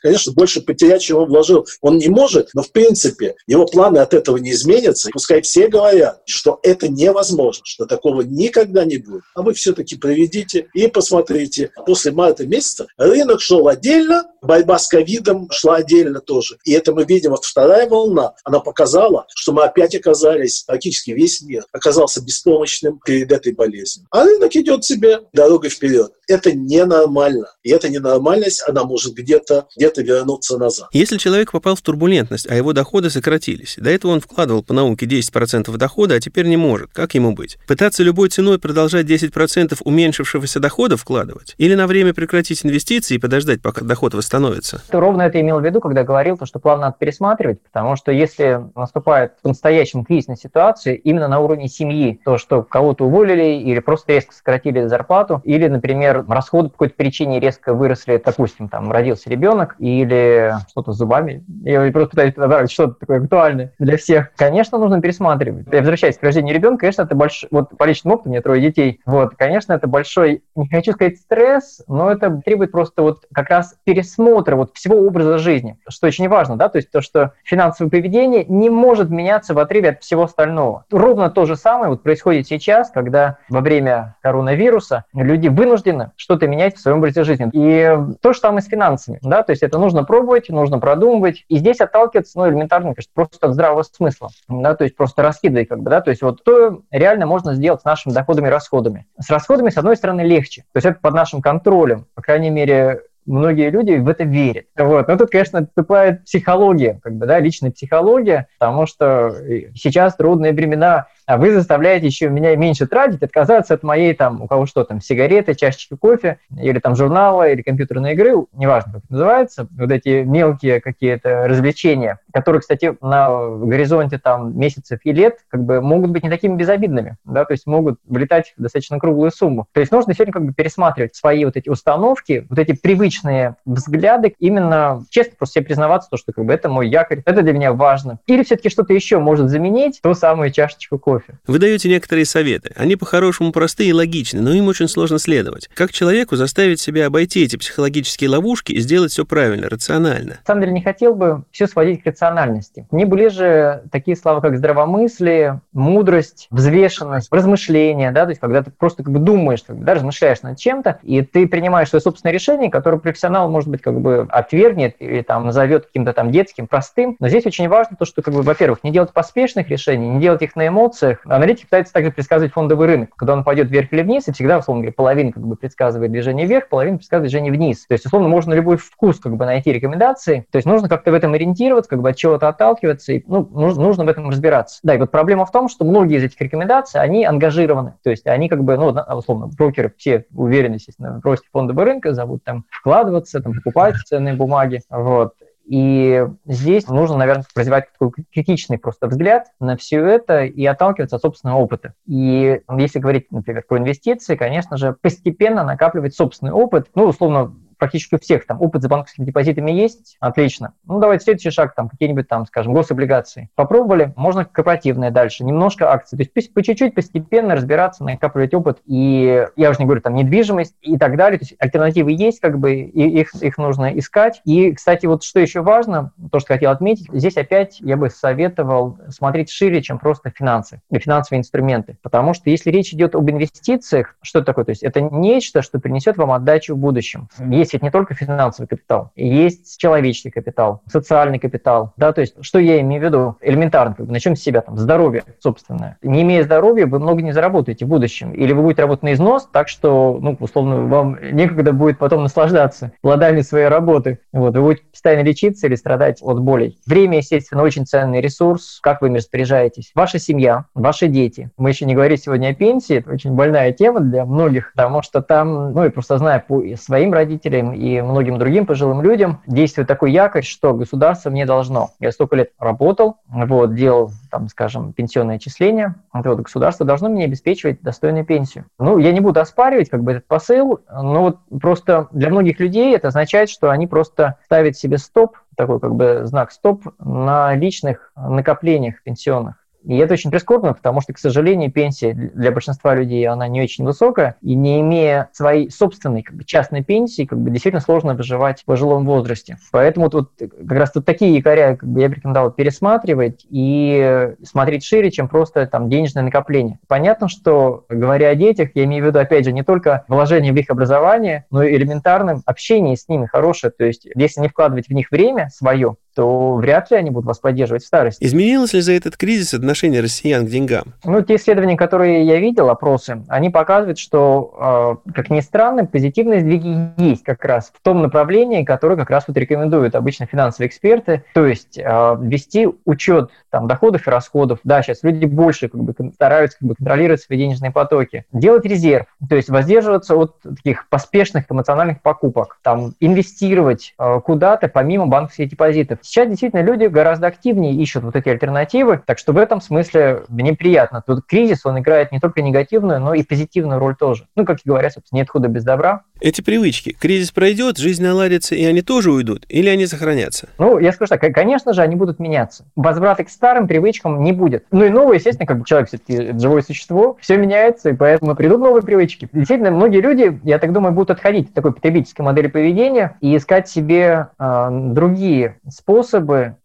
Конечно, 0.01 0.33
больше 0.33 0.61
потерять, 0.61 0.94
чем 0.99 1.17
он 1.17 1.29
вложил, 1.29 1.65
он 1.81 1.97
не 1.97 2.09
может, 2.09 2.49
но 2.53 2.61
в 2.61 2.71
принципе 2.71 3.35
его 3.47 3.65
планы 3.65 3.99
от 3.99 4.13
этого 4.13 4.37
не 4.37 4.51
изменятся. 4.51 5.09
пускай 5.11 5.41
все 5.41 5.67
говорят, 5.67 6.21
что 6.25 6.59
это 6.63 6.87
невозможно, 6.87 7.61
что 7.65 7.85
такого 7.85 8.21
никогда 8.21 8.85
не 8.85 8.97
будет. 8.97 9.23
А 9.35 9.41
вы 9.41 9.53
все-таки 9.53 9.95
проведите 9.95 10.67
и 10.73 10.87
посмотрите. 10.87 11.71
После 11.85 12.11
марта 12.11 12.45
месяца 12.45 12.87
рынок 12.97 13.41
шел 13.41 13.67
отдельно, 13.67 14.25
борьба 14.41 14.79
с 14.79 14.87
ковидом 14.87 15.49
шла 15.51 15.77
отдельно 15.77 16.19
тоже. 16.19 16.57
И 16.63 16.71
это 16.73 16.93
мы 16.93 17.03
видим, 17.05 17.31
вот 17.31 17.45
вторая 17.45 17.87
волна, 17.89 18.33
она 18.43 18.59
показала, 18.59 19.25
что 19.35 19.51
мы 19.51 19.63
опять 19.63 19.95
оказались, 19.95 20.63
практически 20.63 21.11
весь 21.11 21.41
мир 21.41 21.65
оказался 21.71 22.21
беспомощным 22.21 22.99
перед 23.05 23.31
этой 23.31 23.53
болезнью. 23.53 24.07
А 24.11 24.23
рынок 24.23 24.55
идет 24.55 24.83
себе 24.83 25.21
дорогой 25.33 25.69
вперед. 25.69 26.11
Это 26.27 26.51
ненормально. 26.51 27.47
И 27.63 27.71
эта 27.71 27.89
ненормальность, 27.89 28.63
она 28.67 28.83
может 28.83 29.13
где-то 29.13 29.67
где 29.75 29.91
вернуться 29.97 30.57
назад. 30.57 30.84
Если 30.91 31.17
человек 31.17 31.51
попал 31.51 31.75
в 31.75 31.81
турбулентность, 31.81 32.49
а 32.49 32.55
его 32.55 32.73
доходы 32.73 33.09
сократились, 33.09 33.75
до 33.79 33.89
этого 33.89 34.11
он 34.11 34.21
вкладывал 34.21 34.63
по 34.63 34.73
науке 34.73 35.05
10% 35.05 35.75
дохода, 35.77 36.15
а 36.15 36.19
теперь 36.19 36.45
не 36.47 36.57
может, 36.57 36.91
как 36.93 37.13
ему 37.13 37.33
быть? 37.33 37.57
Пытаться 37.67 38.03
любой 38.03 38.29
ценой 38.29 38.59
продолжать 38.59 39.05
10% 39.05 39.77
уменьшившегося 39.83 40.59
дохода 40.59 40.97
вкладывать? 40.97 41.55
Или 41.57 41.75
на 41.75 41.87
время 41.87 42.13
прекратить 42.13 42.65
инвестиции 42.65 43.15
и 43.15 43.19
подождать, 43.19 43.61
пока 43.61 43.83
доход 43.83 44.13
восстановится? 44.13 44.81
Ты 44.89 44.99
ровно 44.99 45.23
это 45.23 45.39
имел 45.41 45.59
в 45.59 45.65
виду, 45.65 45.79
когда 45.79 46.03
говорил, 46.03 46.37
то, 46.37 46.45
что 46.45 46.59
план 46.59 46.79
надо 46.79 46.95
пересматривать, 46.99 47.61
потому 47.61 47.95
что 47.95 48.11
если 48.11 48.61
наступает 48.75 49.33
по-настоящему 49.41 50.03
кризисная 50.03 50.35
ситуация 50.35 50.93
именно 50.95 51.27
на 51.27 51.39
уровне 51.39 51.67
семьи, 51.67 52.19
то, 52.23 52.37
что 52.37 52.63
кого-то 52.63 53.05
уволили 53.05 53.61
или 53.61 53.79
просто 53.79 54.13
резко 54.13 54.33
сократили 54.33 54.87
зарплату, 54.87 55.41
или, 55.43 55.67
например, 55.67 56.25
расходы 56.27 56.69
по 56.69 56.73
какой-то 56.73 56.95
причине 56.95 57.39
резко 57.39 57.73
выросли, 57.73 58.21
допустим, 58.23 58.69
там 58.69 58.91
родился 58.91 59.29
ребенок, 59.29 59.75
или 59.79 60.53
что-то 60.75 60.91
с 60.91 60.97
зубами. 60.97 61.45
Я 61.63 61.89
просто 61.91 62.09
пытаюсь 62.09 62.33
подобрать 62.33 62.69
что-то 62.69 62.95
такое 62.95 63.21
актуальное 63.21 63.71
для 63.79 63.95
всех. 63.95 64.33
Конечно, 64.35 64.77
нужно 64.77 65.01
пересматривать. 65.01 65.67
Я 65.71 65.79
возвращаюсь 65.79 66.17
к 66.17 66.23
рождению 66.23 66.53
ребенка, 66.53 66.81
конечно, 66.81 67.03
это 67.03 67.15
большой, 67.15 67.47
вот 67.49 67.77
по 67.77 67.85
личному 67.85 68.15
опыту, 68.15 68.29
у 68.29 68.31
меня 68.33 68.41
трое 68.41 68.61
детей, 68.61 68.99
вот, 69.05 69.35
конечно, 69.37 69.71
это 69.71 69.87
большой, 69.87 70.43
не 70.55 70.67
хочу 70.67 70.91
сказать 70.91 71.17
стресс, 71.17 71.81
но 71.87 72.11
это 72.11 72.41
требует 72.43 72.73
просто 72.73 73.03
вот 73.03 73.25
как 73.33 73.49
раз 73.49 73.75
пересмотра 73.85 74.57
вот 74.57 74.71
всего 74.73 74.97
образа 74.97 75.37
жизни, 75.37 75.79
что 75.87 76.07
очень 76.07 76.27
важно, 76.27 76.57
да, 76.57 76.67
то 76.67 76.77
есть 76.77 76.91
то, 76.91 77.01
что 77.01 77.31
финансовое 77.45 77.89
поведение 77.89 78.43
не 78.45 78.69
может 78.69 79.09
меняться 79.09 79.53
в 79.53 79.59
отрыве 79.59 79.91
от 79.91 80.03
всего 80.03 80.23
остального. 80.23 80.83
Ровно 80.91 81.29
то 81.29 81.45
же 81.45 81.55
самое 81.55 81.89
вот 81.89 82.03
происходит 82.03 82.47
сейчас, 82.47 82.89
когда 82.89 83.37
во 83.47 83.61
время 83.61 84.15
коронавируса 84.21 85.05
люди 85.13 85.47
вынуждены 85.47 86.11
что-то 86.17 86.47
менять 86.47 86.75
в 86.75 86.81
своем 86.81 86.97
образе 86.97 87.23
жизни. 87.23 87.49
И 87.53 87.97
то 88.21 88.33
же 88.33 88.39
самое 88.39 88.61
с 88.61 88.67
финансами, 88.67 89.19
да, 89.21 89.41
то 89.43 89.51
есть 89.51 89.63
это 89.63 89.77
нужно 89.77 90.03
пробовать, 90.03 90.49
нужно 90.49 90.64
продумывать. 90.79 91.45
И 91.47 91.57
здесь 91.57 91.79
отталкиваться, 91.81 92.37
ну, 92.37 92.49
элементарно, 92.49 92.93
конечно, 92.93 93.11
просто 93.13 93.47
от 93.47 93.53
здравого 93.53 93.83
смысла, 93.83 94.29
да, 94.47 94.75
то 94.75 94.83
есть 94.83 94.95
просто 94.95 95.21
раскидывать, 95.21 95.67
как 95.67 95.79
бы, 95.79 95.89
да, 95.89 96.01
то 96.01 96.09
есть 96.09 96.21
вот 96.21 96.39
что 96.41 96.81
реально 96.91 97.25
можно 97.25 97.53
сделать 97.53 97.81
с 97.81 97.85
нашими 97.85 98.13
доходами 98.13 98.47
и 98.47 98.51
расходами. 98.51 99.05
С 99.19 99.29
расходами, 99.29 99.69
с 99.69 99.77
одной 99.77 99.95
стороны, 99.97 100.21
легче, 100.21 100.61
то 100.73 100.77
есть 100.77 100.85
это 100.85 100.99
под 100.99 101.13
нашим 101.13 101.41
контролем, 101.41 102.07
по 102.15 102.21
крайней 102.21 102.49
мере, 102.49 103.01
многие 103.25 103.69
люди 103.69 103.93
в 103.93 104.07
это 104.07 104.23
верят. 104.23 104.65
Вот. 104.77 105.07
Но 105.07 105.17
тут, 105.17 105.31
конечно, 105.31 105.65
вступает 105.65 106.23
психология, 106.25 106.99
как 107.03 107.13
бы, 107.15 107.25
да, 107.25 107.39
личная 107.39 107.71
психология, 107.71 108.47
потому 108.59 108.85
что 108.85 109.35
сейчас 109.73 110.15
трудные 110.15 110.53
времена, 110.53 111.07
а 111.25 111.37
вы 111.37 111.51
заставляете 111.53 112.05
еще 112.07 112.29
меня 112.29 112.55
меньше 112.55 112.87
тратить, 112.87 113.23
отказаться 113.23 113.73
от 113.73 113.83
моей, 113.83 114.13
там, 114.13 114.41
у 114.41 114.47
кого 114.47 114.65
что 114.65 114.83
там, 114.83 115.01
сигареты, 115.01 115.55
чашечки 115.55 115.95
кофе, 115.95 116.39
или 116.55 116.79
там 116.79 116.95
журнала, 116.95 117.49
или 117.49 117.61
компьютерной 117.61 118.13
игры, 118.13 118.33
неважно, 118.53 118.93
как 118.93 119.03
это 119.03 119.13
называется, 119.13 119.67
вот 119.77 119.91
эти 119.91 120.23
мелкие 120.23 120.81
какие-то 120.81 121.47
развлечения, 121.47 122.19
которые, 122.31 122.61
кстати, 122.61 122.95
на 123.01 123.29
горизонте 123.57 124.19
там 124.19 124.57
месяцев 124.57 124.99
и 125.03 125.11
лет 125.11 125.39
как 125.49 125.63
бы 125.63 125.81
могут 125.81 126.11
быть 126.11 126.23
не 126.23 126.29
такими 126.29 126.55
безобидными, 126.55 127.17
да, 127.25 127.45
то 127.45 127.53
есть 127.53 127.65
могут 127.65 127.99
влетать 128.07 128.53
в 128.57 128.61
достаточно 128.61 128.99
круглую 128.99 129.31
сумму. 129.31 129.67
То 129.71 129.79
есть 129.79 129.91
нужно 129.91 130.13
сегодня 130.13 130.33
как 130.33 130.45
бы 130.45 130.53
пересматривать 130.53 131.15
свои 131.15 131.45
вот 131.45 131.57
эти 131.57 131.69
установки, 131.69 132.45
вот 132.49 132.59
эти 132.59 132.73
привычные 132.73 133.55
взгляды, 133.65 134.35
именно 134.39 135.03
честно 135.09 135.35
просто 135.37 135.55
себе 135.55 135.65
признаваться, 135.65 136.09
то, 136.09 136.17
что 136.17 136.33
как 136.33 136.45
бы 136.45 136.53
это 136.53 136.69
мой 136.69 136.87
якорь, 136.87 137.23
это 137.25 137.41
для 137.41 137.53
меня 137.53 137.73
важно. 137.73 138.19
Или 138.27 138.43
все-таки 138.43 138.69
что-то 138.69 138.93
еще 138.93 139.19
может 139.19 139.49
заменить 139.49 139.99
ту 140.01 140.13
самую 140.13 140.51
чашечку 140.51 140.99
кофе 140.99 141.14
кофе. 141.15 141.39
Вы 141.47 141.59
даете 141.59 141.89
некоторые 141.89 142.25
советы. 142.25 142.71
Они 142.75 142.95
по-хорошему 142.95 143.51
простые 143.51 143.89
и 143.89 143.93
логичны, 143.93 144.41
но 144.41 144.51
им 144.51 144.67
очень 144.67 144.87
сложно 144.87 145.19
следовать. 145.19 145.69
Как 145.73 145.91
человеку 145.91 146.35
заставить 146.35 146.79
себя 146.79 147.07
обойти 147.07 147.43
эти 147.43 147.55
психологические 147.55 148.29
ловушки 148.29 148.73
и 148.73 148.79
сделать 148.79 149.11
все 149.11 149.25
правильно, 149.25 149.69
рационально? 149.69 150.39
На 150.41 150.45
самом 150.45 150.61
деле 150.61 150.73
не 150.73 150.81
хотел 150.81 151.15
бы 151.15 151.43
все 151.51 151.67
сводить 151.67 152.03
к 152.03 152.05
рациональности. 152.05 152.87
Мне 152.91 153.05
ближе 153.05 153.83
такие 153.91 154.17
слова, 154.17 154.41
как 154.41 154.57
здравомыслие, 154.57 155.61
мудрость, 155.73 156.47
взвешенность, 156.49 157.29
размышление, 157.31 158.11
да, 158.11 158.23
то 158.25 158.29
есть 158.29 158.41
когда 158.41 158.63
ты 158.63 158.71
просто 158.71 159.03
как 159.03 159.13
бы 159.13 159.19
думаешь, 159.19 159.63
как 159.63 159.77
бы, 159.77 159.85
да, 159.85 159.93
размышляешь 159.93 160.41
над 160.41 160.57
чем-то, 160.57 160.99
и 161.03 161.21
ты 161.21 161.47
принимаешь 161.47 161.89
свое 161.89 162.01
собственное 162.01 162.33
решение, 162.33 162.69
которое 162.69 162.97
профессионал, 162.97 163.49
может 163.49 163.69
быть, 163.69 163.81
как 163.81 163.99
бы 163.99 164.27
отвергнет 164.29 164.95
или 164.99 165.21
там 165.21 165.45
назовет 165.45 165.85
каким-то 165.85 166.13
там 166.13 166.31
детским, 166.31 166.67
простым. 166.67 167.15
Но 167.19 167.29
здесь 167.29 167.45
очень 167.45 167.69
важно 167.69 167.95
то, 167.97 168.05
что, 168.05 168.21
как 168.21 168.33
бы, 168.33 168.41
во-первых, 168.41 168.83
не 168.83 168.91
делать 168.91 169.13
поспешных 169.13 169.69
решений, 169.69 170.09
не 170.09 170.19
делать 170.19 170.41
их 170.41 170.55
на 170.55 170.67
эмоции, 170.67 171.04
инвестициях 171.05 171.19
аналитик 171.25 171.65
пытается 171.65 171.93
также 171.93 172.11
предсказывать 172.11 172.53
фондовый 172.53 172.87
рынок, 172.87 173.09
когда 173.15 173.33
он 173.33 173.43
пойдет 173.43 173.69
вверх 173.69 173.91
или 173.93 174.01
вниз, 174.01 174.27
и 174.27 174.31
всегда, 174.31 174.59
условно 174.59 174.81
говоря, 174.81 174.93
половина 174.93 175.31
как 175.31 175.45
бы 175.45 175.55
предсказывает 175.55 176.11
движение 176.11 176.45
вверх, 176.45 176.69
половина 176.69 176.97
предсказывает 176.97 177.29
движение 177.29 177.51
вниз. 177.51 177.85
То 177.87 177.93
есть, 177.93 178.05
условно, 178.05 178.27
можно 178.27 178.53
любой 178.53 178.77
вкус 178.77 179.19
как 179.19 179.35
бы 179.35 179.45
найти 179.45 179.71
рекомендации, 179.71 180.45
то 180.51 180.57
есть 180.57 180.67
нужно 180.67 180.89
как-то 180.89 181.11
в 181.11 181.13
этом 181.13 181.33
ориентироваться, 181.33 181.89
как 181.89 182.01
бы 182.01 182.09
от 182.09 182.15
чего-то 182.15 182.47
отталкиваться, 182.47 183.13
и 183.13 183.23
ну, 183.27 183.47
нужно, 183.51 183.83
нужно 183.83 184.05
в 184.05 184.07
этом 184.07 184.29
разбираться. 184.29 184.79
Да, 184.83 184.95
и 184.95 184.97
вот 184.97 185.11
проблема 185.11 185.45
в 185.45 185.51
том, 185.51 185.69
что 185.69 185.85
многие 185.85 186.17
из 186.17 186.23
этих 186.23 186.39
рекомендаций, 186.41 187.01
они 187.01 187.25
ангажированы, 187.25 187.95
то 188.03 188.09
есть 188.09 188.25
они 188.27 188.49
как 188.49 188.63
бы, 188.63 188.77
ну, 188.77 188.95
условно, 189.15 189.47
брокеры 189.47 189.93
все 189.97 190.25
уверены, 190.33 190.75
естественно, 190.75 191.21
в 191.23 191.37
фондового 191.51 191.85
рынка, 191.85 192.13
зовут 192.13 192.43
там 192.43 192.65
вкладываться, 192.69 193.41
там 193.41 193.53
покупать 193.53 193.95
ценные 194.05 194.33
бумаги, 194.33 194.81
вот. 194.89 195.33
И 195.65 196.23
здесь 196.45 196.87
нужно, 196.87 197.17
наверное, 197.17 197.45
развивать 197.55 197.91
такой 197.91 198.25
критичный 198.31 198.77
просто 198.77 199.07
взгляд 199.07 199.47
на 199.59 199.75
все 199.77 200.05
это 200.05 200.43
и 200.43 200.63
отталкиваться 200.65 201.15
от 201.15 201.23
собственного 201.23 201.57
опыта. 201.57 201.93
И 202.05 202.61
если 202.77 202.99
говорить, 202.99 203.31
например, 203.31 203.63
про 203.67 203.79
инвестиции, 203.79 204.35
конечно 204.35 204.77
же, 204.77 204.93
постепенно 204.93 205.63
накапливать 205.63 206.15
собственный 206.15 206.51
опыт, 206.51 206.89
ну, 206.93 207.05
условно, 207.05 207.55
практически 207.77 208.15
у 208.15 208.19
всех 208.19 208.45
там 208.45 208.61
опыт 208.61 208.81
за 208.81 208.89
банковскими 208.89 209.25
депозитами 209.25 209.71
есть, 209.71 210.17
отлично. 210.19 210.73
Ну, 210.85 210.99
давайте 210.99 211.23
следующий 211.23 211.51
шаг, 211.51 211.75
там, 211.75 211.89
какие-нибудь 211.89 212.27
там, 212.27 212.45
скажем, 212.45 212.73
гособлигации. 212.73 213.49
Попробовали, 213.55 214.13
можно 214.15 214.45
корпоративное 214.45 215.11
дальше, 215.11 215.43
немножко 215.43 215.91
акций. 215.91 216.17
То 216.17 216.23
есть 216.35 216.53
по 216.53 216.63
чуть-чуть, 216.63 216.95
постепенно 216.95 217.55
разбираться, 217.55 218.03
накапливать 218.03 218.53
опыт. 218.53 218.79
И 218.85 219.45
я 219.55 219.69
уже 219.69 219.79
не 219.79 219.85
говорю, 219.85 220.01
там, 220.01 220.15
недвижимость 220.15 220.75
и 220.81 220.97
так 220.97 221.17
далее. 221.17 221.39
То 221.39 221.43
есть 221.43 221.55
альтернативы 221.59 222.11
есть, 222.11 222.39
как 222.39 222.59
бы, 222.59 222.73
и 222.75 223.19
их, 223.19 223.33
их 223.35 223.57
нужно 223.57 223.97
искать. 223.97 224.41
И, 224.45 224.73
кстати, 224.73 225.05
вот 225.05 225.23
что 225.23 225.39
еще 225.39 225.61
важно, 225.61 226.11
то, 226.31 226.39
что 226.39 226.53
хотел 226.53 226.71
отметить, 226.71 227.07
здесь 227.11 227.37
опять 227.37 227.79
я 227.79 227.97
бы 227.97 228.09
советовал 228.09 228.97
смотреть 229.09 229.49
шире, 229.49 229.81
чем 229.81 229.99
просто 229.99 230.29
финансы 230.29 230.81
и 230.91 230.99
финансовые 230.99 231.39
инструменты. 231.39 231.97
Потому 232.01 232.33
что 232.33 232.49
если 232.49 232.71
речь 232.71 232.93
идет 232.93 233.15
об 233.15 233.29
инвестициях, 233.29 234.15
что 234.21 234.39
это 234.39 234.47
такое? 234.47 234.65
То 234.65 234.71
есть 234.71 234.83
это 234.83 235.01
нечто, 235.01 235.61
что 235.61 235.79
принесет 235.79 236.17
вам 236.17 236.31
отдачу 236.31 236.75
в 236.75 236.77
будущем. 236.77 237.29
Есть 237.39 237.64
ведь 237.73 237.83
не 237.83 237.91
только 237.91 238.13
финансовый 238.13 238.67
капитал, 238.67 239.11
есть 239.15 239.77
человеческий 239.77 240.29
капитал, 240.29 240.81
социальный 240.87 241.39
капитал, 241.39 241.93
да, 241.97 242.13
то 242.13 242.21
есть 242.21 242.35
что 242.41 242.59
я 242.59 242.79
имею 242.81 243.01
в 243.01 243.05
виду? 243.05 243.37
Элементарно, 243.41 243.95
как 243.95 244.05
бы, 244.05 244.11
начнем 244.11 244.35
с 244.35 244.41
себя, 244.41 244.61
там, 244.61 244.77
здоровье 244.77 245.23
собственное. 245.39 245.97
Не 246.01 246.21
имея 246.23 246.43
здоровья, 246.43 246.85
вы 246.87 246.99
много 246.99 247.21
не 247.21 247.31
заработаете 247.31 247.85
в 247.85 247.89
будущем, 247.89 248.31
или 248.31 248.53
вы 248.53 248.61
будете 248.63 248.81
работать 248.81 249.03
на 249.03 249.13
износ, 249.13 249.47
так 249.51 249.67
что, 249.67 250.17
ну, 250.21 250.35
условно, 250.39 250.85
вам 250.85 251.17
некогда 251.31 251.73
будет 251.73 251.97
потом 251.97 252.23
наслаждаться 252.23 252.91
плодами 253.01 253.41
своей 253.41 253.67
работы, 253.67 254.19
вот, 254.31 254.55
вы 254.55 254.61
будете 254.61 254.83
постоянно 254.91 255.23
лечиться 255.25 255.67
или 255.67 255.75
страдать 255.75 256.19
от 256.21 256.39
болей. 256.39 256.79
Время, 256.85 257.17
естественно, 257.17 257.63
очень 257.63 257.85
ценный 257.85 258.21
ресурс, 258.21 258.79
как 258.81 259.01
вы 259.01 259.07
им 259.07 259.15
распоряжаетесь. 259.15 259.91
Ваша 259.95 260.19
семья, 260.19 260.65
ваши 260.73 261.07
дети. 261.07 261.49
Мы 261.57 261.69
еще 261.69 261.85
не 261.85 261.95
говорим 261.95 262.17
сегодня 262.17 262.49
о 262.49 262.53
пенсии, 262.53 262.97
это 262.97 263.11
очень 263.11 263.31
больная 263.31 263.71
тема 263.71 263.99
для 263.99 264.25
многих, 264.25 264.71
потому 264.73 265.01
что 265.01 265.21
там, 265.21 265.73
ну, 265.73 265.85
и 265.85 265.89
просто 265.89 266.17
знаю 266.17 266.43
по 266.47 266.63
своим 266.75 267.13
родителям, 267.13 267.35
родителям 267.55 267.73
и 267.73 268.01
многим 268.01 268.37
другим 268.37 268.65
пожилым 268.65 269.01
людям 269.01 269.41
действует 269.47 269.87
такой 269.87 270.11
якорь, 270.11 270.43
что 270.43 270.73
государство 270.73 271.29
мне 271.29 271.45
должно. 271.45 271.89
Я 271.99 272.11
столько 272.11 272.35
лет 272.35 272.51
работал, 272.59 273.17
вот, 273.27 273.75
делал, 273.75 274.11
там, 274.31 274.47
скажем, 274.49 274.93
пенсионное 274.93 275.35
отчисление, 275.35 275.95
вот, 276.13 276.39
государство 276.39 276.85
должно 276.85 277.09
мне 277.09 277.25
обеспечивать 277.25 277.81
достойную 277.81 278.25
пенсию. 278.25 278.65
Ну, 278.79 278.97
я 278.97 279.11
не 279.11 279.19
буду 279.19 279.39
оспаривать 279.39 279.89
как 279.89 280.03
бы 280.03 280.13
этот 280.13 280.27
посыл, 280.27 280.79
но 280.91 281.21
вот 281.21 281.37
просто 281.61 282.07
для 282.11 282.29
многих 282.29 282.59
людей 282.59 282.95
это 282.95 283.09
означает, 283.09 283.49
что 283.49 283.69
они 283.69 283.87
просто 283.87 284.37
ставят 284.45 284.77
себе 284.77 284.97
стоп, 284.97 285.37
такой 285.55 285.79
как 285.79 285.95
бы 285.95 286.21
знак 286.23 286.51
стоп 286.51 286.83
на 286.99 287.55
личных 287.55 288.11
накоплениях 288.15 289.01
пенсионных. 289.03 289.55
И 289.85 289.97
это 289.97 290.13
очень 290.13 290.31
прискорбно, 290.31 290.73
потому 290.73 291.01
что, 291.01 291.13
к 291.13 291.19
сожалению, 291.19 291.71
пенсия 291.71 292.13
для 292.13 292.51
большинства 292.51 292.95
людей, 292.95 293.27
она 293.27 293.47
не 293.47 293.61
очень 293.61 293.85
высокая, 293.85 294.35
и 294.41 294.55
не 294.55 294.81
имея 294.81 295.29
своей 295.31 295.69
собственной 295.69 296.23
как 296.23 296.35
бы, 296.35 296.43
частной 296.43 296.83
пенсии, 296.83 297.25
как 297.25 297.39
бы 297.39 297.51
действительно 297.51 297.81
сложно 297.81 298.15
выживать 298.15 298.61
в 298.61 298.65
пожилом 298.65 299.05
возрасте. 299.05 299.57
Поэтому 299.71 300.09
вот, 300.11 300.31
как 300.37 300.71
раз 300.71 300.91
тут 300.91 301.05
такие 301.05 301.35
якоря 301.35 301.75
как 301.75 301.87
бы, 301.87 302.01
я 302.01 302.09
бы 302.09 302.15
рекомендовал 302.15 302.51
пересматривать 302.51 303.45
и 303.49 304.33
смотреть 304.43 304.83
шире, 304.83 305.11
чем 305.11 305.27
просто 305.27 305.67
там 305.67 305.89
денежное 305.89 306.23
накопление. 306.23 306.79
Понятно, 306.87 307.29
что, 307.29 307.85
говоря 307.89 308.29
о 308.29 308.35
детях, 308.35 308.69
я 308.73 308.85
имею 308.85 309.03
в 309.03 309.07
виду, 309.07 309.19
опять 309.19 309.45
же, 309.45 309.51
не 309.51 309.63
только 309.63 310.03
вложение 310.07 310.51
в 310.51 310.55
их 310.55 310.69
образование, 310.69 311.45
но 311.51 311.63
и 311.63 311.75
элементарным 311.75 312.41
общение 312.45 312.97
с 312.97 313.07
ними 313.07 313.27
хорошее. 313.27 313.71
То 313.77 313.85
есть, 313.85 314.07
если 314.15 314.41
не 314.41 314.47
вкладывать 314.47 314.87
в 314.87 314.93
них 314.93 315.11
время 315.11 315.49
свое, 315.49 315.97
то 316.15 316.53
вряд 316.55 316.89
ли 316.91 316.97
они 316.97 317.11
будут 317.11 317.27
вас 317.27 317.39
поддерживать 317.39 317.83
в 317.83 317.87
старости. 317.87 318.23
Изменилось 318.23 318.73
ли 318.73 318.81
за 318.81 318.93
этот 318.93 319.17
кризис 319.17 319.53
отношение 319.53 320.01
россиян 320.01 320.45
к 320.45 320.49
деньгам? 320.49 320.93
Ну, 321.03 321.21
те 321.21 321.35
исследования, 321.35 321.75
которые 321.75 322.23
я 322.23 322.39
видел, 322.39 322.69
опросы, 322.69 323.23
они 323.27 323.49
показывают, 323.49 323.99
что, 323.99 324.97
э, 325.05 325.11
как 325.11 325.29
ни 325.29 325.41
странно, 325.41 325.85
позитивные 325.85 326.39
сдвиги 326.39 326.91
есть 326.97 327.23
как 327.23 327.43
раз 327.43 327.71
в 327.75 327.81
том 327.83 328.01
направлении, 328.01 328.63
которое 328.63 328.95
как 328.95 329.09
раз 329.09 329.25
вот 329.27 329.35
рекомендуют 329.37 329.95
обычно 329.95 330.25
финансовые 330.25 330.69
эксперты, 330.69 331.23
то 331.33 331.45
есть 331.45 331.77
э, 331.77 332.17
вести 332.21 332.67
учет 332.85 333.29
там, 333.49 333.67
доходов 333.67 334.07
и 334.07 334.09
расходов. 334.09 334.59
Да, 334.63 334.81
сейчас 334.81 335.03
люди 335.03 335.25
больше 335.25 335.67
как 335.67 335.81
бы, 335.81 335.93
стараются 336.13 336.59
как 336.59 336.69
бы, 336.69 336.75
контролировать 336.75 337.21
свои 337.21 337.37
денежные 337.37 337.71
потоки. 337.71 338.25
Делать 338.31 338.65
резерв, 338.65 339.07
то 339.27 339.35
есть 339.35 339.49
воздерживаться 339.49 340.15
от 340.15 340.39
таких 340.41 340.87
поспешных 340.87 341.45
эмоциональных 341.49 342.01
покупок, 342.01 342.57
там, 342.61 342.93
инвестировать 343.01 343.93
э, 343.99 344.21
куда-то 344.23 344.69
помимо 344.69 345.07
банковских 345.07 345.49
депозитов. 345.49 345.99
Сейчас 346.05 346.27
действительно 346.27 346.61
люди 346.61 346.85
гораздо 346.85 347.25
активнее 347.25 347.73
ищут 347.73 348.03
вот 348.03 348.15
эти 348.15 348.29
альтернативы, 348.29 349.01
так 349.03 349.17
что 349.17 349.33
в 349.33 349.37
этом 349.37 349.59
смысле 349.59 350.21
мне 350.29 350.53
приятно. 350.53 351.03
Тут 351.05 351.25
кризис, 351.25 351.65
он 351.65 351.79
играет 351.79 352.11
не 352.11 352.19
только 352.19 352.43
негативную, 352.43 352.99
но 352.99 353.15
и 353.15 353.23
позитивную 353.23 353.79
роль 353.79 353.95
тоже. 353.95 354.27
Ну, 354.35 354.45
как 354.45 354.59
и 354.59 354.69
говорят, 354.69 354.93
собственно, 354.93 355.17
нет 355.17 355.29
худа 355.29 355.47
без 355.47 355.63
добра. 355.63 356.03
Эти 356.21 356.41
привычки, 356.41 356.95
кризис 356.97 357.31
пройдет, 357.31 357.77
жизнь 357.79 358.03
наладится, 358.03 358.53
и 358.53 358.63
они 358.65 358.83
тоже 358.83 359.11
уйдут, 359.11 359.45
или 359.49 359.67
они 359.67 359.87
сохранятся? 359.87 360.47
Ну, 360.59 360.77
я 360.77 360.91
скажу 360.91 361.09
так, 361.09 361.21
конечно 361.33 361.73
же, 361.73 361.81
они 361.81 361.95
будут 361.95 362.19
меняться. 362.19 362.65
Возврата 362.75 363.23
к 363.23 363.29
старым 363.29 363.67
привычкам 363.67 364.21
не 364.23 364.31
будет. 364.31 364.65
Ну 364.69 364.85
и 364.85 364.89
новые, 364.89 365.17
естественно, 365.17 365.47
как 365.47 365.57
бы 365.57 365.65
человек 365.65 365.87
все-таки 365.87 366.37
живое 366.39 366.61
существо, 366.61 367.17
все 367.19 367.37
меняется, 367.37 367.89
и 367.89 367.93
поэтому 367.93 368.35
придут 368.35 368.59
новые 368.59 368.83
привычки. 368.83 369.27
Действительно, 369.33 369.71
многие 369.71 370.01
люди, 370.01 370.39
я 370.43 370.59
так 370.59 370.71
думаю, 370.71 370.93
будут 370.93 371.09
отходить 371.09 371.49
от 371.49 371.53
такой 371.55 371.73
потребительской 371.73 372.23
модели 372.23 372.47
поведения 372.47 373.17
и 373.21 373.35
искать 373.35 373.67
себе 373.67 374.27
э, 374.37 374.69
другие 374.71 375.57
способы 375.67 375.94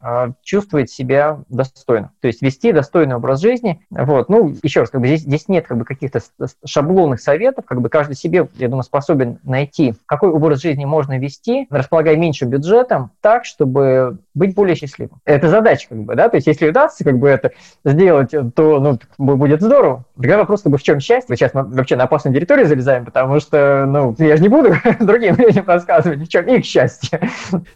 э, 0.01 0.33
чувствовать 0.43 0.91
себя 0.91 1.41
достойно. 1.49 2.13
То 2.21 2.29
есть 2.29 2.43
вести 2.43 2.73
достойный 2.73 3.17
образ 3.17 3.41
жизни. 3.41 3.85
Вот. 3.91 4.29
Ну, 4.29 4.55
еще 4.63 4.81
раз, 4.81 4.91
как 4.91 5.01
бы 5.01 5.07
здесь, 5.07 5.23
здесь 5.23 5.49
нет 5.49 5.67
как 5.67 5.79
бы 5.79 5.85
каких-то 5.85 6.21
шаблонных 6.65 7.21
советов, 7.21 7.65
как 7.67 7.81
бы 7.81 7.89
каждый 7.89 8.17
себе, 8.17 8.49
я 8.55 8.69
думаю, 8.69 8.83
способен 8.83 9.39
найти, 9.43 9.95
какой 10.07 10.31
образ 10.31 10.63
жизни 10.63 10.85
можно 10.85 11.19
вести, 11.19 11.67
располагая 11.71 12.17
меньше 12.17 12.45
бюджетом, 12.45 13.11
так, 13.21 13.45
чтобы 13.45 14.19
быть 14.35 14.55
более 14.55 14.77
счастливым. 14.77 15.21
Это 15.25 15.49
задача, 15.49 15.89
как 15.89 15.99
бы, 15.99 16.15
да, 16.15 16.29
то 16.29 16.37
есть 16.37 16.47
если 16.47 16.69
удастся 16.69 17.05
как 17.05 17.19
бы 17.19 17.29
это 17.29 17.53
сделать, 17.85 18.31
то, 18.55 18.81
ну, 18.81 18.99
будет 19.19 19.61
здорово. 19.61 20.05
Другой 20.17 20.39
вопрос, 20.39 20.63
как 20.63 20.73
бы, 20.73 20.79
в 20.79 20.83
чем 20.83 21.01
счастье? 21.01 21.37
Сейчас 21.37 21.55
мы 21.55 21.65
вообще 21.65 21.97
на 21.97 22.05
опасную 22.05 22.35
территорию 22.35 22.67
залезаем, 22.67 23.05
потому 23.05 23.41
что, 23.41 23.85
ну, 23.87 24.15
я 24.19 24.37
же 24.37 24.43
не 24.43 24.49
буду 24.49 24.75
другим 25.01 25.37
людям 25.37 25.65
рассказывать, 25.67 26.21
в 26.21 26.29
чем 26.29 26.47
их 26.47 26.65
счастье. 26.65 27.21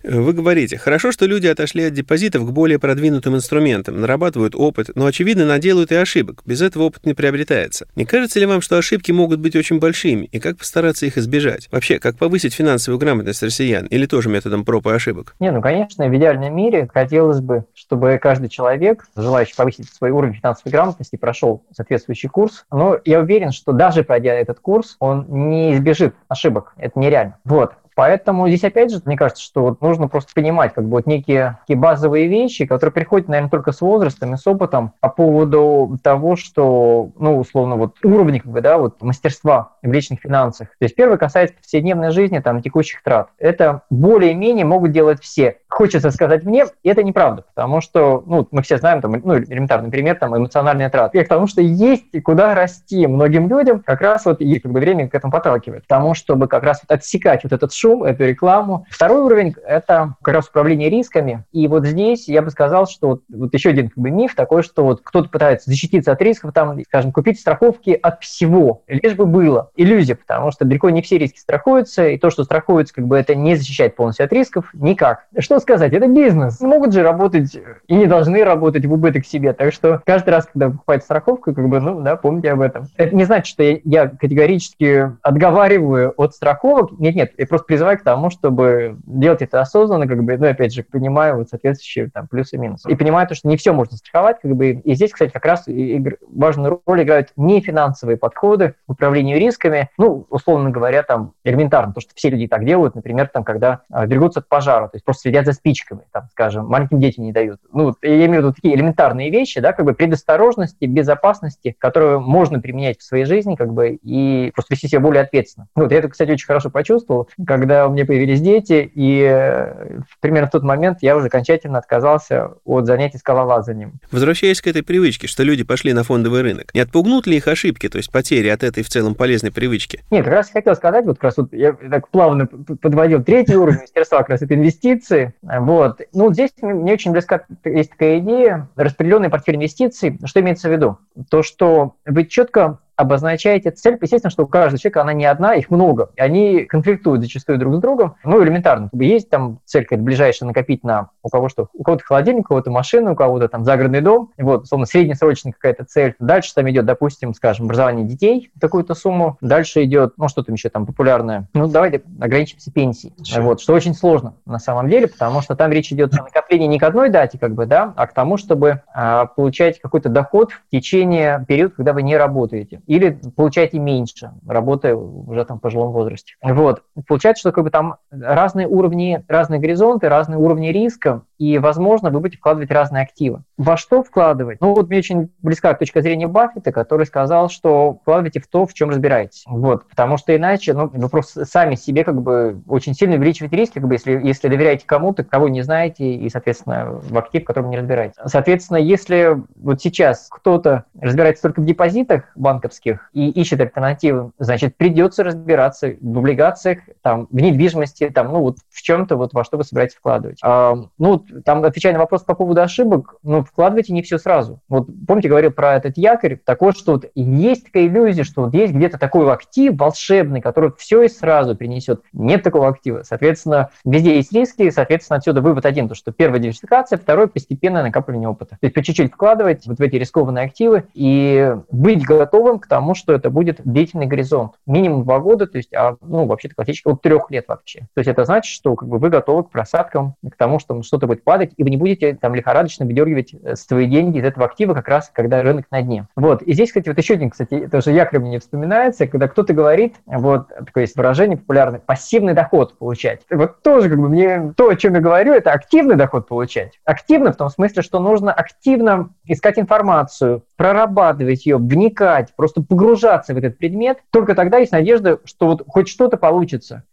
Вы 0.02 0.32
говорите, 0.32 0.78
хорошо, 0.78 1.12
что 1.12 1.26
люди 1.26 1.43
отошли 1.50 1.84
от 1.84 1.94
депозитов 1.94 2.46
к 2.46 2.50
более 2.50 2.78
продвинутым 2.78 3.36
инструментам, 3.36 4.00
нарабатывают 4.00 4.54
опыт, 4.54 4.90
но, 4.94 5.06
очевидно, 5.06 5.46
наделают 5.46 5.92
и 5.92 5.94
ошибок. 5.94 6.42
Без 6.44 6.62
этого 6.62 6.84
опыт 6.84 7.06
не 7.06 7.14
приобретается. 7.14 7.86
Не 7.96 8.04
кажется 8.04 8.40
ли 8.40 8.46
вам, 8.46 8.60
что 8.60 8.78
ошибки 8.78 9.12
могут 9.12 9.40
быть 9.40 9.56
очень 9.56 9.78
большими, 9.78 10.24
и 10.26 10.40
как 10.40 10.58
постараться 10.58 11.06
их 11.06 11.18
избежать? 11.18 11.68
Вообще, 11.70 11.98
как 11.98 12.16
повысить 12.16 12.54
финансовую 12.54 12.98
грамотность 12.98 13.42
россиян, 13.42 13.86
или 13.86 14.06
тоже 14.06 14.28
методом 14.28 14.64
проб 14.64 14.86
и 14.86 14.90
ошибок? 14.90 15.34
Не, 15.40 15.50
ну, 15.50 15.60
конечно, 15.60 16.08
в 16.08 16.16
идеальном 16.16 16.54
мире 16.54 16.88
хотелось 16.92 17.40
бы, 17.40 17.64
чтобы 17.74 18.18
каждый 18.20 18.48
человек, 18.48 19.06
желающий 19.16 19.54
повысить 19.54 19.88
свой 19.92 20.10
уровень 20.10 20.34
финансовой 20.34 20.72
грамотности, 20.72 21.16
прошел 21.16 21.64
соответствующий 21.74 22.28
курс. 22.28 22.64
Но 22.70 22.98
я 23.04 23.20
уверен, 23.20 23.52
что 23.52 23.72
даже 23.72 24.04
пройдя 24.04 24.34
этот 24.34 24.60
курс, 24.60 24.96
он 24.98 25.26
не 25.28 25.74
избежит 25.74 26.14
ошибок. 26.28 26.74
Это 26.76 26.98
нереально. 26.98 27.38
Вот. 27.44 27.72
Поэтому 27.94 28.48
здесь, 28.48 28.64
опять 28.64 28.90
же, 28.90 29.00
мне 29.04 29.16
кажется, 29.16 29.42
что 29.42 29.62
вот 29.62 29.80
нужно 29.80 30.08
просто 30.08 30.32
понимать 30.34 30.74
как 30.74 30.84
бы 30.84 30.92
вот 30.92 31.06
некие 31.06 31.58
такие 31.60 31.78
базовые 31.78 32.28
вещи, 32.28 32.66
которые 32.66 32.92
приходят, 32.92 33.28
наверное, 33.28 33.50
только 33.50 33.72
с 33.72 33.80
возрастом 33.80 34.34
и 34.34 34.36
с 34.36 34.46
опытом 34.46 34.92
по 35.00 35.08
поводу 35.08 35.98
того, 36.02 36.36
что, 36.36 37.10
ну, 37.18 37.38
условно, 37.38 37.76
вот 37.76 37.96
уровни, 38.02 38.38
как 38.38 38.50
бы, 38.50 38.60
да, 38.60 38.78
вот 38.78 39.02
мастерства 39.02 39.72
в 39.82 39.92
личных 39.92 40.20
финансах. 40.20 40.68
То 40.78 40.84
есть 40.84 40.96
первое 40.96 41.16
касается 41.16 41.56
повседневной 41.56 42.10
жизни, 42.10 42.38
там, 42.40 42.62
текущих 42.62 43.02
трат. 43.02 43.28
Это 43.38 43.82
более-менее 43.90 44.64
могут 44.64 44.92
делать 44.92 45.22
все. 45.22 45.58
Хочется 45.68 46.10
сказать 46.10 46.44
мне, 46.44 46.66
это 46.82 47.02
неправда, 47.02 47.44
потому 47.54 47.80
что, 47.80 48.22
ну, 48.26 48.46
мы 48.50 48.62
все 48.62 48.78
знаем, 48.78 49.00
там, 49.00 49.12
ну, 49.12 49.38
элементарный 49.38 49.90
пример, 49.90 50.16
там, 50.16 50.36
эмоциональные 50.36 50.88
траты. 50.88 51.22
Потому 51.22 51.46
что 51.46 51.60
есть 51.60 52.04
куда 52.22 52.54
расти 52.54 53.06
многим 53.06 53.48
людям, 53.48 53.80
как 53.80 54.00
раз 54.00 54.24
вот 54.24 54.40
и 54.40 54.58
как 54.58 54.72
бы 54.72 54.80
время 54.80 55.08
к 55.08 55.14
этому 55.14 55.32
подталкивает. 55.32 55.82
Потому 55.82 56.14
чтобы 56.14 56.48
как 56.48 56.62
раз 56.62 56.80
вот 56.82 56.96
отсекать 56.96 57.44
вот 57.44 57.52
этот 57.52 57.72
шум, 57.84 58.02
эту 58.02 58.24
рекламу. 58.24 58.86
Второй 58.88 59.20
уровень– 59.20 59.54
это 59.66 60.14
как 60.22 60.34
раз 60.34 60.48
управление 60.48 60.88
рисками. 60.88 61.44
И 61.52 61.68
вот 61.68 61.84
здесь 61.84 62.28
я 62.28 62.40
бы 62.40 62.50
сказал, 62.50 62.86
что 62.86 63.08
вот, 63.08 63.22
вот 63.28 63.52
еще 63.52 63.70
один 63.70 63.90
как 63.90 63.98
бы, 63.98 64.10
миф 64.10 64.34
такой, 64.34 64.62
что 64.62 64.84
вот 64.84 65.02
кто-то 65.04 65.28
пытается 65.28 65.68
защититься 65.68 66.12
от 66.12 66.22
рисков, 66.22 66.54
там, 66.54 66.82
скажем, 66.84 67.12
купить 67.12 67.38
страховки 67.38 67.90
от 67.90 68.22
всего, 68.22 68.82
лишь 68.88 69.14
бы 69.14 69.26
было. 69.26 69.70
Иллюзия, 69.76 70.14
потому 70.14 70.50
что 70.50 70.64
далеко 70.64 70.88
не 70.88 71.02
все 71.02 71.18
риски 71.18 71.38
страхуются, 71.38 72.08
и 72.08 72.16
то, 72.16 72.30
что 72.30 72.44
страхуется, 72.44 72.94
как 72.94 73.06
бы 73.06 73.18
это 73.18 73.34
не 73.34 73.54
защищает 73.54 73.96
полностью 73.96 74.24
от 74.24 74.32
рисков, 74.32 74.70
никак. 74.72 75.26
Что 75.38 75.58
сказать, 75.58 75.92
это 75.92 76.06
бизнес. 76.08 76.62
Могут 76.62 76.94
же 76.94 77.02
работать 77.02 77.54
и 77.86 77.94
не 77.94 78.06
должны 78.06 78.44
работать 78.44 78.86
в 78.86 78.92
убыток 78.94 79.26
себе. 79.26 79.52
Так 79.52 79.74
что 79.74 80.00
каждый 80.06 80.30
раз, 80.30 80.48
когда 80.50 80.70
покупаете 80.70 81.04
страховку, 81.04 81.54
как 81.54 81.68
бы, 81.68 81.80
ну, 81.80 82.00
да, 82.00 82.16
помните 82.16 82.50
об 82.50 82.62
этом. 82.62 82.86
Это 82.96 83.14
не 83.14 83.24
значит, 83.24 83.46
что 83.46 83.62
я, 83.62 83.78
я 83.84 84.08
категорически 84.08 85.12
отговариваю 85.20 86.14
от 86.16 86.34
страховок. 86.34 86.92
Нет, 86.98 87.14
нет, 87.14 87.32
я 87.36 87.46
просто 87.46 87.73
призываю 87.74 87.98
к 87.98 88.02
тому, 88.02 88.30
чтобы 88.30 88.98
делать 89.04 89.42
это 89.42 89.60
осознанно, 89.60 90.06
как 90.06 90.22
бы, 90.22 90.38
ну, 90.38 90.48
опять 90.48 90.72
же, 90.72 90.84
понимаю 90.84 91.38
вот 91.38 91.48
соответствующие 91.48 92.08
там 92.08 92.28
плюсы 92.28 92.54
и 92.54 92.58
минусы. 92.60 92.88
И 92.88 92.94
понимаю 92.94 93.26
то, 93.26 93.34
что 93.34 93.48
не 93.48 93.56
все 93.56 93.72
можно 93.72 93.96
страховать, 93.96 94.38
как 94.40 94.52
бы, 94.54 94.70
и 94.70 94.94
здесь, 94.94 95.10
кстати, 95.10 95.32
как 95.32 95.44
раз 95.44 95.64
важную 95.66 96.80
роль 96.86 97.02
играют 97.02 97.30
не 97.34 97.60
финансовые 97.60 98.16
подходы 98.16 98.76
к 98.86 98.90
управлению 98.92 99.40
рисками, 99.40 99.90
ну, 99.98 100.24
условно 100.30 100.70
говоря, 100.70 101.02
там, 101.02 101.32
элементарно, 101.42 101.92
то, 101.92 102.00
что 102.00 102.12
все 102.14 102.30
люди 102.30 102.46
так 102.46 102.64
делают, 102.64 102.94
например, 102.94 103.26
там, 103.26 103.42
когда 103.42 103.80
а, 103.90 104.06
берегутся 104.06 104.38
от 104.38 104.48
пожара, 104.48 104.86
то 104.86 104.94
есть 104.94 105.04
просто 105.04 105.22
следят 105.22 105.44
за 105.44 105.52
спичками, 105.52 106.02
там, 106.12 106.28
скажем, 106.30 106.66
маленьким 106.66 107.00
детям 107.00 107.24
не 107.24 107.32
дают. 107.32 107.58
Ну, 107.72 107.92
я 108.02 108.26
имею 108.26 108.42
в 108.42 108.44
виду 108.44 108.52
такие 108.52 108.76
элементарные 108.76 109.30
вещи, 109.30 109.58
да, 109.58 109.72
как 109.72 109.84
бы 109.84 109.94
предосторожности, 109.94 110.84
безопасности, 110.84 111.74
которые 111.76 112.20
можно 112.20 112.60
применять 112.60 113.00
в 113.00 113.02
своей 113.02 113.24
жизни, 113.24 113.56
как 113.56 113.72
бы, 113.72 113.98
и 114.00 114.52
просто 114.54 114.74
вести 114.74 114.86
себя 114.86 115.00
более 115.00 115.24
ответственно. 115.24 115.66
Вот, 115.74 115.90
я 115.90 115.98
это, 115.98 116.08
кстати, 116.08 116.30
очень 116.30 116.46
хорошо 116.46 116.70
почувствовал, 116.70 117.28
когда 117.44 117.63
у 117.64 117.90
меня 117.90 118.04
появились 118.04 118.40
дети, 118.40 118.90
и 118.94 119.22
э, 119.22 120.00
примерно 120.20 120.48
в 120.48 120.50
тот 120.50 120.62
момент 120.62 120.98
я 121.02 121.16
уже 121.16 121.26
окончательно 121.26 121.78
отказался 121.78 122.52
от 122.64 122.86
занятий 122.86 123.18
скалолазанием. 123.18 123.94
Возвращаясь 124.10 124.60
к 124.60 124.66
этой 124.66 124.82
привычке, 124.82 125.26
что 125.26 125.42
люди 125.42 125.64
пошли 125.64 125.92
на 125.92 126.04
фондовый 126.04 126.42
рынок, 126.42 126.74
не 126.74 126.80
отпугнут 126.80 127.26
ли 127.26 127.36
их 127.36 127.48
ошибки, 127.48 127.88
то 127.88 127.98
есть 127.98 128.12
потери 128.12 128.48
от 128.48 128.62
этой 128.62 128.82
в 128.82 128.88
целом 128.88 129.14
полезной 129.14 129.52
привычки? 129.52 130.00
Нет, 130.10 130.24
как 130.24 130.34
раз 130.34 130.50
хотел 130.50 130.74
сказать, 130.74 131.04
вот 131.06 131.16
как 131.16 131.24
раз 131.24 131.36
вот 131.36 131.52
я 131.52 131.72
так 131.72 132.08
плавно 132.08 132.46
подводил 132.46 133.22
третий 133.22 133.56
уровень 133.56 133.80
мастерства, 133.80 134.18
как 134.18 134.30
раз 134.30 134.42
это 134.42 134.54
инвестиции. 134.54 135.34
Вот. 135.42 136.00
Ну, 136.12 136.32
здесь 136.32 136.50
мне 136.60 136.92
очень 136.92 137.12
близка 137.12 137.44
есть 137.64 137.90
такая 137.90 138.18
идея, 138.18 138.68
распределенный 138.76 139.30
портфель 139.30 139.56
инвестиций. 139.56 140.18
Что 140.24 140.40
имеется 140.40 140.68
в 140.68 140.72
виду? 140.72 140.98
То, 141.30 141.42
что 141.42 141.96
вы 142.04 142.26
четко 142.26 142.78
обозначаете 142.96 143.70
цель. 143.70 143.98
Естественно, 144.00 144.30
что 144.30 144.44
у 144.44 144.46
каждого 144.46 144.78
человека 144.78 145.02
она 145.02 145.12
не 145.12 145.24
одна, 145.24 145.54
их 145.54 145.70
много. 145.70 146.10
И 146.16 146.20
они 146.20 146.64
конфликтуют 146.64 147.22
зачастую 147.22 147.58
друг 147.58 147.76
с 147.76 147.78
другом. 147.78 148.16
Ну, 148.24 148.42
элементарно. 148.42 148.90
Есть 148.92 149.30
там 149.30 149.60
цель 149.64 149.84
какая-то 149.84 150.04
ближайшая 150.04 150.46
накопить 150.46 150.84
на 150.84 151.10
у 151.22 151.28
кого 151.28 151.48
что, 151.48 151.68
у 151.72 151.82
кого-то 151.82 152.04
холодильник, 152.04 152.44
у 152.44 152.48
кого-то 152.48 152.70
машину, 152.70 153.12
у 153.12 153.16
кого-то 153.16 153.48
там 153.48 153.64
загородный 153.64 154.00
дом. 154.00 154.30
Вот, 154.38 154.64
условно, 154.64 154.86
среднесрочная 154.86 155.52
какая-то 155.52 155.84
цель. 155.84 156.14
Дальше 156.18 156.54
там 156.54 156.68
идет, 156.70 156.84
допустим, 156.84 157.34
скажем, 157.34 157.64
образование 157.64 158.04
детей, 158.06 158.50
такую-то 158.60 158.94
сумму. 158.94 159.38
Дальше 159.40 159.84
идет, 159.84 160.14
ну, 160.16 160.28
что 160.28 160.42
там 160.42 160.54
еще 160.54 160.68
там 160.68 160.86
популярное. 160.86 161.48
Ну, 161.54 161.66
давайте 161.66 162.02
ограничимся 162.20 162.70
пенсией. 162.70 163.14
Вот, 163.40 163.60
что 163.60 163.72
очень 163.72 163.94
сложно 163.94 164.34
на 164.46 164.58
самом 164.58 164.88
деле, 164.88 165.08
потому 165.08 165.40
что 165.40 165.56
там 165.56 165.72
речь 165.72 165.92
идет 165.92 166.14
о 166.14 166.22
накоплении 166.22 166.66
не 166.66 166.78
к 166.78 166.82
одной 166.82 167.08
дате, 167.08 167.38
как 167.38 167.54
бы, 167.54 167.66
да, 167.66 167.92
а 167.96 168.06
к 168.06 168.12
тому, 168.12 168.36
чтобы 168.36 168.82
а, 168.94 169.26
получать 169.26 169.80
какой-то 169.80 170.08
доход 170.08 170.52
в 170.52 170.70
течение 170.70 171.44
периода, 171.48 171.74
когда 171.76 171.92
вы 171.92 172.02
не 172.02 172.16
работаете 172.16 172.82
или 172.86 173.18
получаете 173.36 173.78
меньше, 173.78 174.32
работая 174.46 174.94
уже 174.94 175.44
там 175.44 175.58
в 175.58 175.60
пожилом 175.60 175.92
возрасте. 175.92 176.34
Вот. 176.42 176.82
Получается, 177.06 177.40
что 177.40 177.52
как 177.52 177.64
бы 177.64 177.70
там 177.70 177.96
разные 178.10 178.66
уровни, 178.66 179.24
разные 179.28 179.60
горизонты, 179.60 180.08
разные 180.08 180.38
уровни 180.38 180.68
риска, 180.68 181.22
и, 181.44 181.58
возможно, 181.58 182.10
вы 182.10 182.20
будете 182.20 182.38
вкладывать 182.38 182.70
разные 182.70 183.02
активы. 183.02 183.42
Во 183.58 183.76
что 183.76 184.02
вкладывать? 184.02 184.60
Ну, 184.60 184.74
вот 184.74 184.88
мне 184.88 184.98
очень 184.98 185.30
близка 185.42 185.74
точка 185.74 186.00
зрения 186.00 186.26
Баффета, 186.26 186.72
который 186.72 187.04
сказал, 187.04 187.50
что 187.50 187.98
вкладывайте 188.00 188.40
в 188.40 188.46
то, 188.46 188.64
в 188.64 188.72
чем 188.72 188.88
разбираетесь. 188.88 189.44
Вот, 189.46 189.86
потому 189.88 190.16
что 190.16 190.34
иначе, 190.34 190.72
ну, 190.72 190.90
вы 190.92 191.08
просто 191.10 191.44
сами 191.44 191.74
себе 191.74 192.02
как 192.02 192.22
бы 192.22 192.62
очень 192.66 192.94
сильно 192.94 193.16
увеличиваете 193.16 193.56
риски, 193.56 193.74
как 193.74 193.88
бы, 193.88 193.94
если, 193.94 194.20
если 194.24 194.48
доверяете 194.48 194.86
кому-то, 194.86 195.22
кого 195.22 195.48
не 195.48 195.60
знаете, 195.60 196.14
и, 196.14 196.30
соответственно, 196.30 197.00
в 197.02 197.18
актив, 197.18 197.42
в 197.42 197.46
котором 197.46 197.68
не 197.70 197.76
разбираетесь. 197.76 198.16
Соответственно, 198.24 198.78
если 198.78 199.36
вот 199.56 199.82
сейчас 199.82 200.28
кто-то 200.30 200.84
разбирается 200.98 201.42
только 201.42 201.60
в 201.60 201.66
депозитах 201.66 202.24
банковских 202.36 203.10
и 203.12 203.28
ищет 203.28 203.60
альтернативы, 203.60 204.32
значит, 204.38 204.76
придется 204.76 205.24
разбираться 205.24 205.94
в 206.00 206.18
облигациях, 206.18 206.78
там, 207.02 207.28
в 207.30 207.36
недвижимости, 207.36 208.08
там, 208.08 208.32
ну, 208.32 208.40
вот 208.40 208.56
в 208.70 208.80
чем-то, 208.80 209.16
вот 209.16 209.34
во 209.34 209.44
что 209.44 209.58
вы 209.58 209.64
собираетесь 209.64 209.96
вкладывать. 209.96 210.38
А, 210.42 210.74
ну, 210.98 211.24
там, 211.44 211.64
отвечая 211.64 211.92
на 211.92 211.98
вопрос 211.98 212.22
по 212.22 212.34
поводу 212.34 212.60
ошибок, 212.62 213.16
ну, 213.22 213.42
вкладывайте 213.42 213.92
не 213.92 214.02
все 214.02 214.18
сразу. 214.18 214.60
Вот 214.68 214.88
помните, 215.06 215.28
говорил 215.28 215.50
про 215.50 215.76
этот 215.76 215.96
якорь, 215.96 216.38
такой, 216.44 216.72
что 216.72 216.92
вот 216.92 217.06
есть 217.14 217.66
такая 217.66 217.86
иллюзия, 217.86 218.24
что 218.24 218.42
вот 218.42 218.54
есть 218.54 218.72
где-то 218.72 218.98
такой 218.98 219.30
актив 219.32 219.76
волшебный, 219.76 220.40
который 220.40 220.72
все 220.76 221.02
и 221.02 221.08
сразу 221.08 221.56
принесет. 221.56 222.02
Нет 222.12 222.42
такого 222.42 222.68
актива. 222.68 223.02
Соответственно, 223.02 223.70
везде 223.84 224.16
есть 224.16 224.32
риски, 224.32 224.70
соответственно, 224.70 225.18
отсюда 225.18 225.40
вывод 225.40 225.66
один, 225.66 225.88
то, 225.88 225.94
что 225.94 226.12
первая 226.12 226.40
диверсификация, 226.40 226.98
второй 226.98 227.28
постепенное 227.28 227.82
накапливание 227.82 228.28
опыта. 228.28 228.56
То 228.60 228.66
есть 228.66 228.74
по 228.74 228.82
чуть-чуть 228.82 229.12
вкладывать 229.12 229.66
вот 229.66 229.78
в 229.78 229.82
эти 229.82 229.96
рискованные 229.96 230.46
активы 230.46 230.84
и 230.94 231.54
быть 231.70 232.04
готовым 232.04 232.58
к 232.58 232.66
тому, 232.66 232.94
что 232.94 233.12
это 233.12 233.30
будет 233.30 233.60
длительный 233.64 234.06
горизонт. 234.06 234.52
Минимум 234.66 235.04
два 235.04 235.20
года, 235.20 235.46
то 235.46 235.58
есть, 235.58 235.72
а, 235.74 235.96
ну, 236.00 236.26
вообще-то 236.26 236.54
классически 236.54 236.88
от 236.88 237.02
трех 237.02 237.30
лет 237.30 237.46
вообще. 237.48 237.80
То 237.94 237.98
есть 237.98 238.08
это 238.08 238.24
значит, 238.24 238.52
что 238.52 238.74
как 238.76 238.88
бы, 238.88 238.98
вы 238.98 239.10
готовы 239.10 239.44
к 239.44 239.50
просадкам, 239.50 240.14
к 240.30 240.36
тому, 240.36 240.58
что 240.58 240.82
что-то 240.82 241.06
будет 241.06 241.13
падать, 241.22 241.52
и 241.56 241.62
вы 241.62 241.70
не 241.70 241.76
будете 241.76 242.14
там 242.14 242.34
лихорадочно 242.34 242.86
выдергивать 242.86 243.34
э, 243.34 243.56
свои 243.56 243.86
деньги 243.86 244.18
из 244.18 244.24
этого 244.24 244.46
актива 244.46 244.74
как 244.74 244.88
раз, 244.88 245.10
когда 245.12 245.42
рынок 245.42 245.66
на 245.70 245.82
дне. 245.82 246.06
Вот. 246.16 246.42
И 246.42 246.52
здесь, 246.54 246.70
кстати, 246.70 246.88
вот 246.88 246.98
еще 246.98 247.14
один, 247.14 247.30
кстати, 247.30 247.68
тоже 247.70 247.92
якорь 247.92 248.20
мне 248.20 248.40
вспоминается, 248.40 249.06
когда 249.06 249.28
кто-то 249.28 249.52
говорит, 249.52 249.94
вот 250.06 250.48
такое 250.48 250.84
есть 250.84 250.96
выражение 250.96 251.36
популярное, 251.36 251.80
пассивный 251.80 252.34
доход 252.34 252.78
получать. 252.78 253.22
Вот 253.30 253.62
тоже 253.62 253.88
как 253.88 253.98
бы 253.98 254.08
мне 254.08 254.52
то, 254.56 254.68
о 254.68 254.76
чем 254.76 254.94
я 254.94 255.00
говорю, 255.00 255.32
это 255.32 255.52
активный 255.52 255.96
доход 255.96 256.26
получать. 256.28 256.80
Активно 256.84 257.32
в 257.32 257.36
том 257.36 257.48
смысле, 257.48 257.82
что 257.82 258.00
нужно 258.00 258.32
активно 258.32 259.10
искать 259.26 259.58
информацию, 259.58 260.42
прорабатывать 260.56 261.46
ее, 261.46 261.56
вникать, 261.56 262.34
просто 262.36 262.62
погружаться 262.62 263.34
в 263.34 263.38
этот 263.38 263.58
предмет. 263.58 263.98
Только 264.10 264.34
тогда 264.34 264.58
есть 264.58 264.72
надежда, 264.72 265.18
что 265.24 265.46
вот 265.46 265.64
хоть 265.66 265.88
что-то 265.88 266.16
получится. 266.16 266.84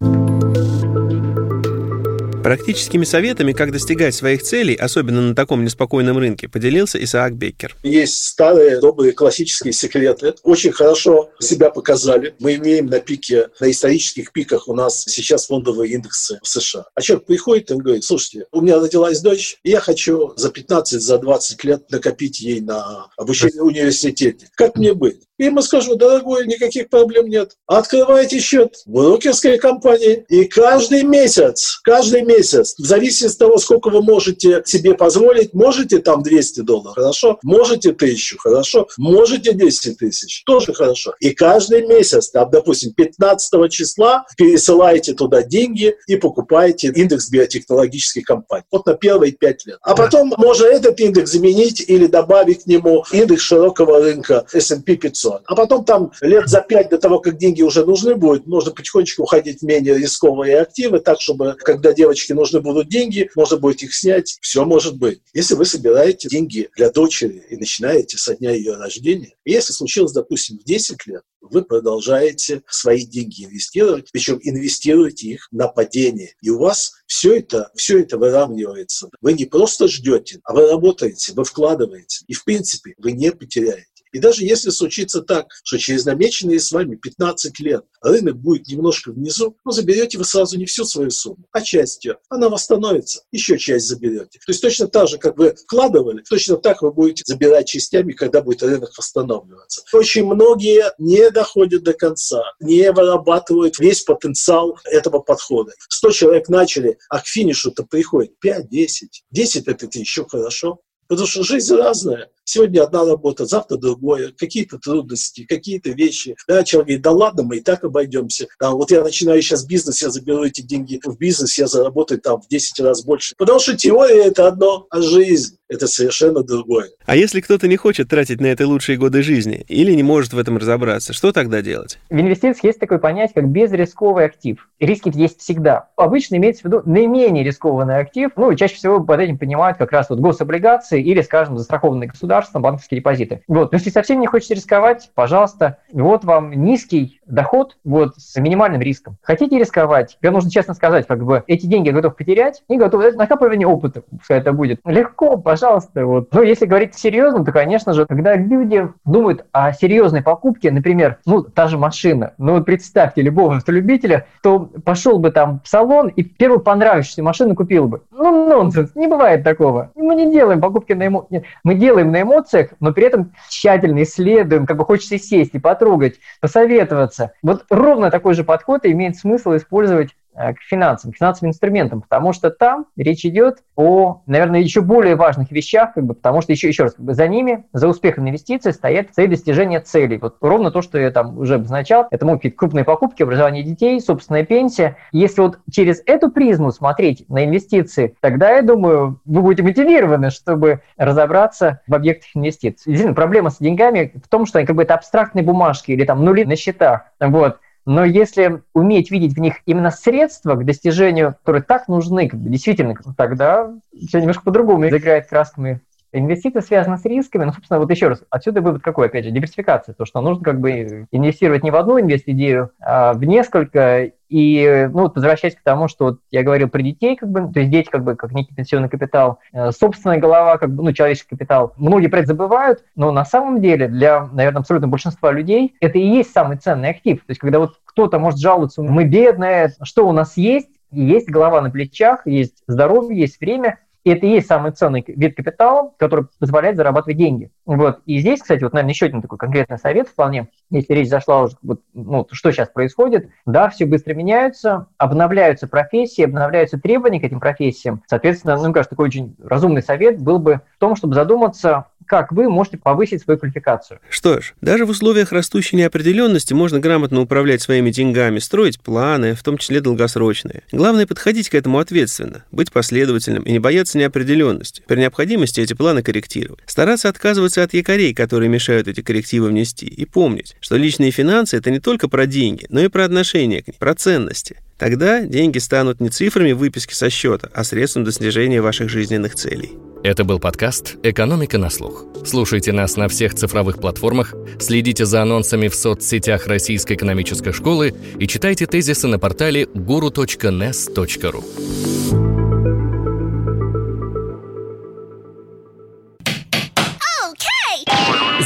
Практическими 2.51 3.05
советами, 3.05 3.53
как 3.53 3.71
достигать 3.71 4.13
своих 4.13 4.43
целей, 4.43 4.75
особенно 4.75 5.21
на 5.21 5.33
таком 5.33 5.63
неспокойном 5.63 6.17
рынке, 6.17 6.49
поделился 6.49 7.01
Исаак 7.01 7.33
Беккер. 7.37 7.77
Есть 7.81 8.25
старые, 8.25 8.81
добрые, 8.81 9.13
классические 9.13 9.71
секреты. 9.71 10.33
Очень 10.43 10.73
хорошо 10.73 11.29
себя 11.39 11.69
показали. 11.69 12.35
Мы 12.39 12.55
имеем 12.55 12.87
на 12.87 12.99
пике, 12.99 13.47
на 13.61 13.71
исторических 13.71 14.33
пиках 14.33 14.67
у 14.67 14.73
нас 14.73 15.05
сейчас 15.07 15.45
фондовые 15.47 15.93
индексы 15.93 16.39
в 16.43 16.47
США. 16.49 16.83
А 16.93 17.01
человек 17.01 17.25
приходит 17.25 17.71
и 17.71 17.75
говорит, 17.75 18.03
слушайте, 18.03 18.45
у 18.51 18.59
меня 18.59 18.81
родилась 18.81 19.21
дочь, 19.21 19.57
и 19.63 19.69
я 19.69 19.79
хочу 19.79 20.33
за 20.35 20.49
15, 20.49 21.01
за 21.01 21.19
20 21.19 21.63
лет 21.63 21.89
накопить 21.89 22.41
ей 22.41 22.59
на 22.59 23.07
обучение 23.15 23.61
в 23.61 23.67
университете. 23.67 24.49
Как 24.55 24.75
мне 24.75 24.93
быть? 24.93 25.21
И 25.37 25.45
ему 25.45 25.63
скажу, 25.63 25.95
дорогой, 25.95 26.45
никаких 26.45 26.89
проблем 26.89 27.27
нет. 27.27 27.53
Открывайте 27.65 28.39
счет 28.39 28.75
в 28.85 28.91
брокерской 28.91 29.57
компании, 29.57 30.23
и 30.29 30.45
каждый 30.45 31.01
месяц, 31.01 31.79
каждый 31.83 32.21
месяц, 32.21 32.40
в 32.41 32.85
зависимости 32.85 33.35
от 33.35 33.39
того, 33.39 33.57
сколько 33.57 33.89
вы 33.89 34.01
можете 34.01 34.61
себе 34.65 34.93
позволить, 34.93 35.53
можете 35.53 35.99
там 35.99 36.23
200 36.23 36.61
долларов, 36.61 36.95
хорошо, 36.95 37.39
можете 37.43 37.91
1000, 37.91 38.37
хорошо, 38.37 38.87
можете 38.97 39.53
10 39.53 39.97
тысяч, 39.97 40.43
тоже 40.45 40.73
хорошо. 40.73 41.13
И 41.19 41.31
каждый 41.31 41.87
месяц, 41.87 42.29
там, 42.29 42.49
допустим, 42.51 42.93
15 42.93 43.71
числа 43.71 44.25
пересылаете 44.37 45.13
туда 45.13 45.43
деньги 45.43 45.95
и 46.07 46.17
покупаете 46.17 46.87
индекс 46.87 47.29
биотехнологических 47.29 48.25
компаний. 48.25 48.65
Вот 48.71 48.85
на 48.85 48.95
первые 48.95 49.31
5 49.31 49.65
лет. 49.65 49.77
А 49.81 49.95
потом 49.95 50.33
можно 50.37 50.65
этот 50.65 50.99
индекс 50.99 51.31
заменить 51.31 51.83
или 51.87 52.07
добавить 52.07 52.63
к 52.63 52.67
нему 52.67 53.05
индекс 53.11 53.43
широкого 53.43 54.01
рынка 54.01 54.45
S&P 54.53 54.95
500 54.95 55.21
инвестиционно. 55.21 55.41
А 55.45 55.55
потом 55.55 55.85
там 55.85 56.11
лет 56.21 56.47
за 56.47 56.61
пять 56.61 56.89
до 56.89 56.97
того, 56.97 57.19
как 57.19 57.37
деньги 57.37 57.61
уже 57.61 57.85
нужны 57.85 58.15
будут, 58.15 58.47
можно 58.47 58.71
потихонечку 58.71 59.23
уходить 59.23 59.59
в 59.59 59.63
менее 59.63 59.97
рисковые 59.97 60.59
активы, 60.59 60.99
так, 60.99 61.21
чтобы, 61.21 61.55
когда 61.59 61.93
девочке 62.21 62.33
нужны 62.33 62.61
будут 62.61 62.89
деньги, 62.89 63.29
можно 63.35 63.57
будет 63.57 63.83
их 63.83 63.95
снять. 63.95 64.37
Все 64.41 64.65
может 64.65 64.97
быть. 64.97 65.21
Если 65.33 65.55
вы 65.55 65.65
собираете 65.65 66.29
деньги 66.29 66.69
для 66.75 66.91
дочери 66.91 67.43
и 67.49 67.57
начинаете 67.57 68.17
со 68.17 68.35
дня 68.35 68.51
ее 68.51 68.75
рождения, 68.75 69.35
если 69.45 69.73
случилось, 69.73 70.11
допустим, 70.11 70.59
в 70.59 70.63
10 70.63 71.05
лет, 71.07 71.23
вы 71.41 71.63
продолжаете 71.63 72.61
свои 72.69 73.05
деньги 73.05 73.45
инвестировать, 73.45 74.09
причем 74.11 74.39
инвестируете 74.43 75.27
их 75.27 75.47
на 75.51 75.67
падение. 75.67 76.35
И 76.41 76.49
у 76.49 76.59
вас 76.59 76.91
все 77.07 77.37
это, 77.37 77.71
все 77.75 77.99
это 77.99 78.17
выравнивается. 78.17 79.09
Вы 79.21 79.33
не 79.33 79.45
просто 79.45 79.87
ждете, 79.87 80.39
а 80.43 80.53
вы 80.53 80.69
работаете, 80.69 81.33
вы 81.33 81.43
вкладываете. 81.43 82.23
И, 82.27 82.33
в 82.33 82.43
принципе, 82.43 82.93
вы 82.97 83.13
не 83.13 83.31
потеряете. 83.31 83.87
И 84.11 84.19
даже 84.19 84.43
если 84.43 84.69
случится 84.69 85.21
так, 85.21 85.47
что 85.63 85.77
через 85.77 86.05
намеченные 86.05 86.59
с 86.59 86.71
вами 86.71 86.95
15 86.95 87.59
лет 87.59 87.83
рынок 88.01 88.37
будет 88.37 88.67
немножко 88.67 89.11
внизу, 89.11 89.57
ну, 89.63 89.71
заберете 89.71 90.17
вы 90.17 90.25
сразу 90.25 90.57
не 90.57 90.65
всю 90.65 90.85
свою 90.85 91.11
сумму, 91.11 91.45
а 91.51 91.61
часть 91.61 92.05
ее. 92.05 92.17
Она 92.29 92.49
восстановится, 92.49 93.23
еще 93.31 93.57
часть 93.57 93.87
заберете. 93.87 94.39
То 94.39 94.51
есть 94.51 94.61
точно 94.61 94.87
так 94.87 95.07
же, 95.07 95.17
как 95.17 95.37
вы 95.37 95.55
вкладывали, 95.55 96.23
точно 96.27 96.57
так 96.57 96.81
вы 96.81 96.91
будете 96.91 97.23
забирать 97.25 97.67
частями, 97.67 98.13
когда 98.13 98.41
будет 98.41 98.63
рынок 98.63 98.91
восстанавливаться. 98.97 99.83
Очень 99.93 100.25
многие 100.25 100.93
не 100.97 101.29
доходят 101.31 101.83
до 101.83 101.93
конца, 101.93 102.43
не 102.59 102.91
вырабатывают 102.91 103.79
весь 103.79 104.01
потенциал 104.01 104.77
этого 104.85 105.19
подхода. 105.19 105.71
100 105.89 106.11
человек 106.11 106.49
начали, 106.49 106.97
а 107.09 107.19
к 107.19 107.27
финишу-то 107.27 107.83
приходит 107.83 108.33
5-10. 108.43 108.87
10 109.31 109.67
это 109.67 109.87
еще 109.99 110.25
хорошо. 110.27 110.79
Потому 111.07 111.27
что 111.27 111.43
жизнь 111.43 111.75
разная. 111.75 112.29
Сегодня 112.53 112.83
одна 112.83 113.05
работа, 113.05 113.45
завтра 113.45 113.77
другое, 113.77 114.33
какие-то 114.37 114.77
трудности, 114.77 115.45
какие-то 115.45 115.91
вещи. 115.91 116.35
Да, 116.49 116.65
человек 116.65 116.87
говорит, 116.87 117.01
да 117.01 117.11
ладно, 117.11 117.43
мы 117.43 117.57
и 117.57 117.59
так 117.61 117.85
обойдемся. 117.85 118.47
Да, 118.59 118.71
вот 118.71 118.91
я 118.91 119.03
начинаю 119.03 119.41
сейчас 119.41 119.63
бизнес, 119.63 120.01
я 120.01 120.09
заберу 120.09 120.43
эти 120.43 120.59
деньги 120.59 120.99
в 121.01 121.17
бизнес, 121.17 121.57
я 121.57 121.67
заработаю 121.67 122.19
там 122.19 122.41
в 122.41 122.49
10 122.49 122.81
раз 122.81 123.05
больше. 123.05 123.35
Потому 123.37 123.59
что 123.59 123.77
теория 123.77 124.25
это 124.25 124.49
одно, 124.49 124.85
а 124.89 124.99
жизнь 124.99 125.55
это 125.71 125.87
совершенно 125.87 126.43
другое. 126.43 126.89
А 127.05 127.15
если 127.15 127.39
кто-то 127.39 127.69
не 127.69 127.77
хочет 127.77 128.09
тратить 128.09 128.41
на 128.41 128.47
это 128.47 128.67
лучшие 128.67 128.97
годы 128.97 129.23
жизни 129.23 129.63
или 129.69 129.93
не 129.93 130.03
может 130.03 130.33
в 130.33 130.37
этом 130.37 130.57
разобраться, 130.57 131.13
что 131.13 131.31
тогда 131.31 131.61
делать? 131.61 131.97
В 132.09 132.19
инвестициях 132.19 132.65
есть 132.65 132.79
такое 132.79 132.97
понятие, 132.97 133.35
как 133.35 133.49
безрисковый 133.49 134.25
актив. 134.25 134.67
Риски 134.81 135.09
есть 135.15 135.39
всегда. 135.39 135.87
Обычно 135.95 136.35
имеется 136.35 136.63
в 136.63 136.65
виду 136.65 136.81
наименее 136.85 137.45
рискованный 137.45 137.99
актив. 137.99 138.31
Ну, 138.35 138.51
и 138.51 138.57
чаще 138.57 138.75
всего 138.75 139.01
под 139.01 139.21
этим 139.21 139.37
понимают 139.37 139.77
как 139.77 139.93
раз 139.93 140.09
вот 140.09 140.19
гособлигации 140.19 141.01
или, 141.01 141.21
скажем, 141.21 141.57
застрахованные 141.57 142.09
государством 142.41 142.61
банковские 142.61 142.99
депозиты. 142.99 143.41
Вот. 143.47 143.71
Но 143.71 143.77
если 143.77 143.89
совсем 143.89 144.19
не 144.19 144.27
хочете 144.27 144.55
рисковать, 144.55 145.11
пожалуйста, 145.15 145.77
вот 145.91 146.23
вам 146.23 146.51
низкий 146.51 147.19
доход 147.25 147.77
вот, 147.83 148.15
с 148.17 148.37
минимальным 148.39 148.81
риском. 148.81 149.17
Хотите 149.21 149.57
рисковать? 149.57 150.17
Я 150.21 150.31
нужно 150.31 150.51
честно 150.51 150.73
сказать, 150.73 151.07
как 151.07 151.23
бы 151.23 151.43
эти 151.47 151.65
деньги 151.65 151.87
я 151.87 151.93
готов 151.93 152.15
потерять 152.15 152.63
и 152.67 152.77
готов 152.77 153.01
это 153.01 153.17
накапливание 153.17 153.67
опыта, 153.67 154.01
пускай 154.01 154.39
это 154.39 154.51
будет. 154.51 154.81
Легко, 154.85 155.37
пожалуйста. 155.37 156.05
Вот. 156.05 156.33
Но 156.33 156.41
если 156.41 156.65
говорить 156.65 156.95
серьезно, 156.95 157.45
то, 157.45 157.51
конечно 157.51 157.93
же, 157.93 158.05
когда 158.05 158.35
люди 158.35 158.87
думают 159.05 159.45
о 159.51 159.71
серьезной 159.73 160.21
покупке, 160.21 160.71
например, 160.71 161.17
ну, 161.25 161.43
та 161.43 161.67
же 161.67 161.77
машина, 161.77 162.33
ну, 162.37 162.53
вот 162.55 162.65
представьте 162.65 163.21
любого 163.21 163.57
автолюбителя, 163.57 164.27
то 164.43 164.69
пошел 164.83 165.19
бы 165.19 165.31
там 165.31 165.61
в 165.63 165.67
салон 165.69 166.09
и 166.09 166.23
первую 166.23 166.59
понравившуюся 166.59 167.23
машину 167.23 167.55
купил 167.55 167.87
бы. 167.87 168.01
Ну, 168.11 168.47
нонсенс, 168.47 168.93
не 168.95 169.07
бывает 169.07 169.43
такого. 169.43 169.91
Мы 169.95 170.15
не 170.15 170.31
делаем 170.31 170.59
покупки 170.59 170.93
на 170.93 171.07
эмоциях. 171.07 171.43
Мы 171.63 171.75
делаем 171.75 172.11
на 172.11 172.21
эмоциях, 172.31 172.71
но 172.79 172.93
при 172.93 173.05
этом 173.05 173.33
тщательно 173.49 174.03
исследуем, 174.03 174.65
как 174.65 174.77
бы 174.77 174.85
хочется 174.85 175.17
сесть 175.17 175.53
и 175.53 175.59
потрогать, 175.59 176.19
посоветоваться. 176.39 177.33
Вот 177.41 177.65
ровно 177.69 178.09
такой 178.09 178.33
же 178.33 178.43
подход 178.43 178.85
имеет 178.85 179.17
смысл 179.17 179.55
использовать 179.55 180.15
к 180.35 180.61
финансам, 180.61 181.11
к 181.11 181.17
финансовым 181.17 181.49
инструментам, 181.49 182.01
потому 182.01 182.33
что 182.33 182.49
там 182.49 182.85
речь 182.95 183.25
идет 183.25 183.59
о, 183.75 184.21
наверное, 184.25 184.61
еще 184.61 184.81
более 184.81 185.15
важных 185.15 185.51
вещах, 185.51 185.93
как 185.93 186.05
бы, 186.05 186.13
потому 186.13 186.41
что 186.41 186.51
еще, 186.51 186.67
еще 186.67 186.83
раз, 186.83 186.93
как 186.93 187.05
бы, 187.05 187.13
за 187.13 187.27
ними, 187.27 187.65
за 187.73 187.87
успехом 187.87 188.27
инвестиций 188.27 188.73
стоят 188.73 189.07
цель 189.11 189.29
достижения 189.29 189.79
целей. 189.79 190.17
Вот 190.17 190.37
ровно 190.41 190.71
то, 190.71 190.81
что 190.81 190.97
я 190.97 191.11
там 191.11 191.37
уже 191.37 191.55
обозначал, 191.55 192.07
это 192.11 192.25
могут 192.25 192.43
быть 192.43 192.55
крупные 192.55 192.83
покупки, 192.83 193.23
образование 193.23 193.63
детей, 193.63 193.99
собственная 193.99 194.45
пенсия. 194.45 194.97
Если 195.11 195.41
вот 195.41 195.59
через 195.69 196.01
эту 196.05 196.29
призму 196.31 196.71
смотреть 196.71 197.27
на 197.29 197.45
инвестиции, 197.45 198.15
тогда, 198.21 198.51
я 198.51 198.61
думаю, 198.61 199.19
вы 199.25 199.41
будете 199.41 199.63
мотивированы, 199.63 200.29
чтобы 200.29 200.81
разобраться 200.97 201.81
в 201.87 201.93
объектах 201.93 202.29
инвестиций. 202.35 202.91
Действительно, 202.91 203.15
проблема 203.15 203.49
с 203.49 203.57
деньгами 203.57 204.13
в 204.23 204.27
том, 204.27 204.45
что 204.45 204.59
они 204.59 204.65
как 204.65 204.75
бы 204.75 204.83
это 204.83 204.93
абстрактные 204.93 205.43
бумажки 205.43 205.91
или 205.91 206.05
там 206.05 206.23
нули 206.23 206.43
на 206.43 206.55
счетах. 206.55 207.01
Вот. 207.19 207.59
Но 207.85 208.05
если 208.05 208.61
уметь 208.73 209.09
видеть 209.09 209.33
в 209.33 209.39
них 209.39 209.55
именно 209.65 209.89
средства 209.89 210.55
к 210.55 210.65
достижению, 210.65 211.35
которые 211.39 211.63
так 211.63 211.87
нужны, 211.87 212.29
действительно, 212.31 212.95
тогда 213.17 213.73
все 214.07 214.19
немножко 214.19 214.43
по-другому 214.43 214.87
играет 214.87 215.27
красками 215.27 215.81
Инвестиции 216.13 216.59
связаны 216.59 216.97
с 216.97 217.05
рисками, 217.05 217.45
но, 217.45 217.53
собственно, 217.53 217.79
вот 217.79 217.89
еще 217.89 218.09
раз, 218.09 218.23
отсюда 218.29 218.61
вывод 218.61 218.81
какой, 218.81 219.07
опять 219.07 219.25
же, 219.25 219.31
диверсификация, 219.31 219.93
то, 219.93 220.05
что 220.05 220.21
нужно 220.21 220.43
как 220.43 220.59
бы 220.59 221.07
инвестировать 221.11 221.63
не 221.63 221.71
в 221.71 221.75
одну 221.75 221.99
инвест-идею, 221.99 222.71
а 222.81 223.13
в 223.13 223.23
несколько, 223.23 224.11
и, 224.27 224.89
ну, 224.91 225.03
вот 225.03 225.15
возвращаясь 225.15 225.55
к 225.55 225.63
тому, 225.63 225.87
что 225.87 226.05
вот 226.05 226.19
я 226.31 226.43
говорил 226.43 226.69
про 226.69 226.81
детей, 226.81 227.15
как 227.15 227.29
бы, 227.29 227.51
то 227.51 227.59
есть 227.59 227.71
дети 227.71 227.89
как 227.89 228.03
бы 228.03 228.15
как 228.15 228.31
некий 228.31 228.53
пенсионный 228.53 228.89
капитал, 228.89 229.39
э, 229.53 229.71
собственная 229.71 230.17
голова, 230.17 230.57
как 230.57 230.71
бы, 230.71 230.83
ну, 230.83 230.93
человеческий 230.93 231.29
капитал. 231.29 231.73
Многие 231.77 232.07
про 232.07 232.19
это 232.19 232.27
забывают, 232.27 232.83
но 232.95 233.11
на 233.11 233.25
самом 233.25 233.61
деле 233.61 233.87
для, 233.87 234.27
наверное, 234.33 234.61
абсолютно 234.61 234.87
большинства 234.87 235.31
людей 235.31 235.75
это 235.79 235.97
и 235.97 236.05
есть 236.05 236.31
самый 236.33 236.57
ценный 236.57 236.89
актив. 236.89 237.19
То 237.19 237.29
есть 237.29 237.39
когда 237.39 237.59
вот 237.59 237.75
кто-то 237.85 238.19
может 238.19 238.39
жаловаться, 238.39 238.81
мы 238.81 239.05
бедные, 239.05 239.73
что 239.83 240.07
у 240.07 240.11
нас 240.11 240.37
есть, 240.37 240.69
есть 240.91 241.29
голова 241.29 241.61
на 241.61 241.69
плечах, 241.69 242.25
есть 242.25 242.63
здоровье, 242.67 243.19
есть 243.19 243.39
время, 243.39 243.79
и 244.03 244.09
это 244.11 244.25
и 244.25 244.29
есть 244.29 244.47
самый 244.47 244.71
ценный 244.71 245.03
вид 245.07 245.35
капитала, 245.35 245.93
который 245.97 246.25
позволяет 246.39 246.75
зарабатывать 246.75 247.17
деньги. 247.17 247.51
Вот. 247.65 247.99
И 248.05 248.19
здесь, 248.19 248.41
кстати, 248.41 248.63
вот, 248.63 248.73
наверное, 248.73 248.93
еще 248.93 249.05
один 249.05 249.21
такой 249.21 249.37
конкретный 249.37 249.77
совет 249.77 250.07
вполне, 250.07 250.47
если 250.69 250.93
речь 250.93 251.09
зашла 251.09 251.43
уже, 251.43 251.55
вот, 251.61 251.81
ну, 251.93 252.27
что 252.31 252.51
сейчас 252.51 252.69
происходит. 252.69 253.29
Да, 253.45 253.69
все 253.69 253.85
быстро 253.85 254.13
меняются, 254.13 254.87
обновляются 254.97 255.67
профессии, 255.67 256.23
обновляются 256.23 256.79
требования 256.79 257.19
к 257.19 257.23
этим 257.23 257.39
профессиям. 257.39 258.01
Соответственно, 258.07 258.55
ну, 258.55 258.63
мне 258.65 258.73
кажется, 258.73 258.91
такой 258.91 259.05
очень 259.05 259.35
разумный 259.43 259.83
совет 259.83 260.19
был 260.21 260.39
бы 260.39 260.61
в 260.75 260.79
том, 260.79 260.95
чтобы 260.95 261.13
задуматься, 261.13 261.85
как 262.11 262.33
вы 262.33 262.49
можете 262.49 262.77
повысить 262.77 263.21
свою 263.21 263.39
квалификацию. 263.39 264.01
Что 264.09 264.41
ж, 264.41 264.53
даже 264.59 264.85
в 264.85 264.89
условиях 264.89 265.31
растущей 265.31 265.77
неопределенности 265.77 266.53
можно 266.53 266.77
грамотно 266.77 267.21
управлять 267.21 267.61
своими 267.61 267.89
деньгами, 267.89 268.39
строить 268.39 268.81
планы, 268.81 269.33
в 269.33 269.41
том 269.43 269.57
числе 269.57 269.79
долгосрочные. 269.79 270.63
Главное 270.73 271.07
подходить 271.07 271.47
к 271.47 271.55
этому 271.55 271.79
ответственно, 271.79 272.43
быть 272.51 272.69
последовательным 272.73 273.43
и 273.43 273.53
не 273.53 273.59
бояться 273.59 273.97
неопределенности. 273.97 274.83
При 274.87 274.99
необходимости 274.99 275.61
эти 275.61 275.73
планы 275.73 276.03
корректировать. 276.03 276.59
Стараться 276.65 277.07
отказываться 277.07 277.63
от 277.63 277.73
якорей, 277.73 278.13
которые 278.13 278.49
мешают 278.49 278.89
эти 278.89 278.99
коррективы 278.99 279.47
внести. 279.47 279.85
И 279.85 280.03
помнить, 280.03 280.57
что 280.59 280.75
личные 280.75 281.11
финансы– 281.11 281.55
это 281.57 281.71
не 281.71 281.79
только 281.79 282.09
про 282.09 282.25
деньги, 282.25 282.65
но 282.67 282.81
и 282.81 282.89
про 282.89 283.05
отношения 283.05 283.61
к 283.61 283.67
ним, 283.67 283.75
про 283.79 283.95
ценности. 283.95 284.57
Тогда 284.81 285.21
деньги 285.21 285.59
станут 285.59 286.01
не 286.01 286.09
цифрами 286.09 286.53
выписки 286.53 286.95
со 286.95 287.11
счета, 287.11 287.51
а 287.53 287.63
средством 287.63 288.03
достижения 288.03 288.63
ваших 288.63 288.89
жизненных 288.89 289.35
целей. 289.35 289.73
Это 290.03 290.23
был 290.23 290.39
подкаст 290.39 290.95
«Экономика 291.03 291.59
на 291.59 291.69
слух». 291.69 292.05
Слушайте 292.25 292.71
нас 292.71 292.97
на 292.97 293.07
всех 293.07 293.35
цифровых 293.35 293.77
платформах, 293.77 294.33
следите 294.59 295.05
за 295.05 295.21
анонсами 295.21 295.67
в 295.67 295.75
соцсетях 295.75 296.47
Российской 296.47 296.93
экономической 296.93 297.53
школы 297.53 297.93
и 298.17 298.25
читайте 298.25 298.65
тезисы 298.65 299.05
на 299.05 299.19
портале 299.19 299.65
guru.nes.ru. 299.65 301.43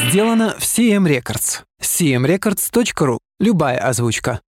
Сделано 0.10 0.56
в 0.60 0.64
CM 0.64 1.08
Records. 1.08 1.62
cmrecords.ru. 1.82 3.20
Любая 3.40 3.78
озвучка. 3.78 4.42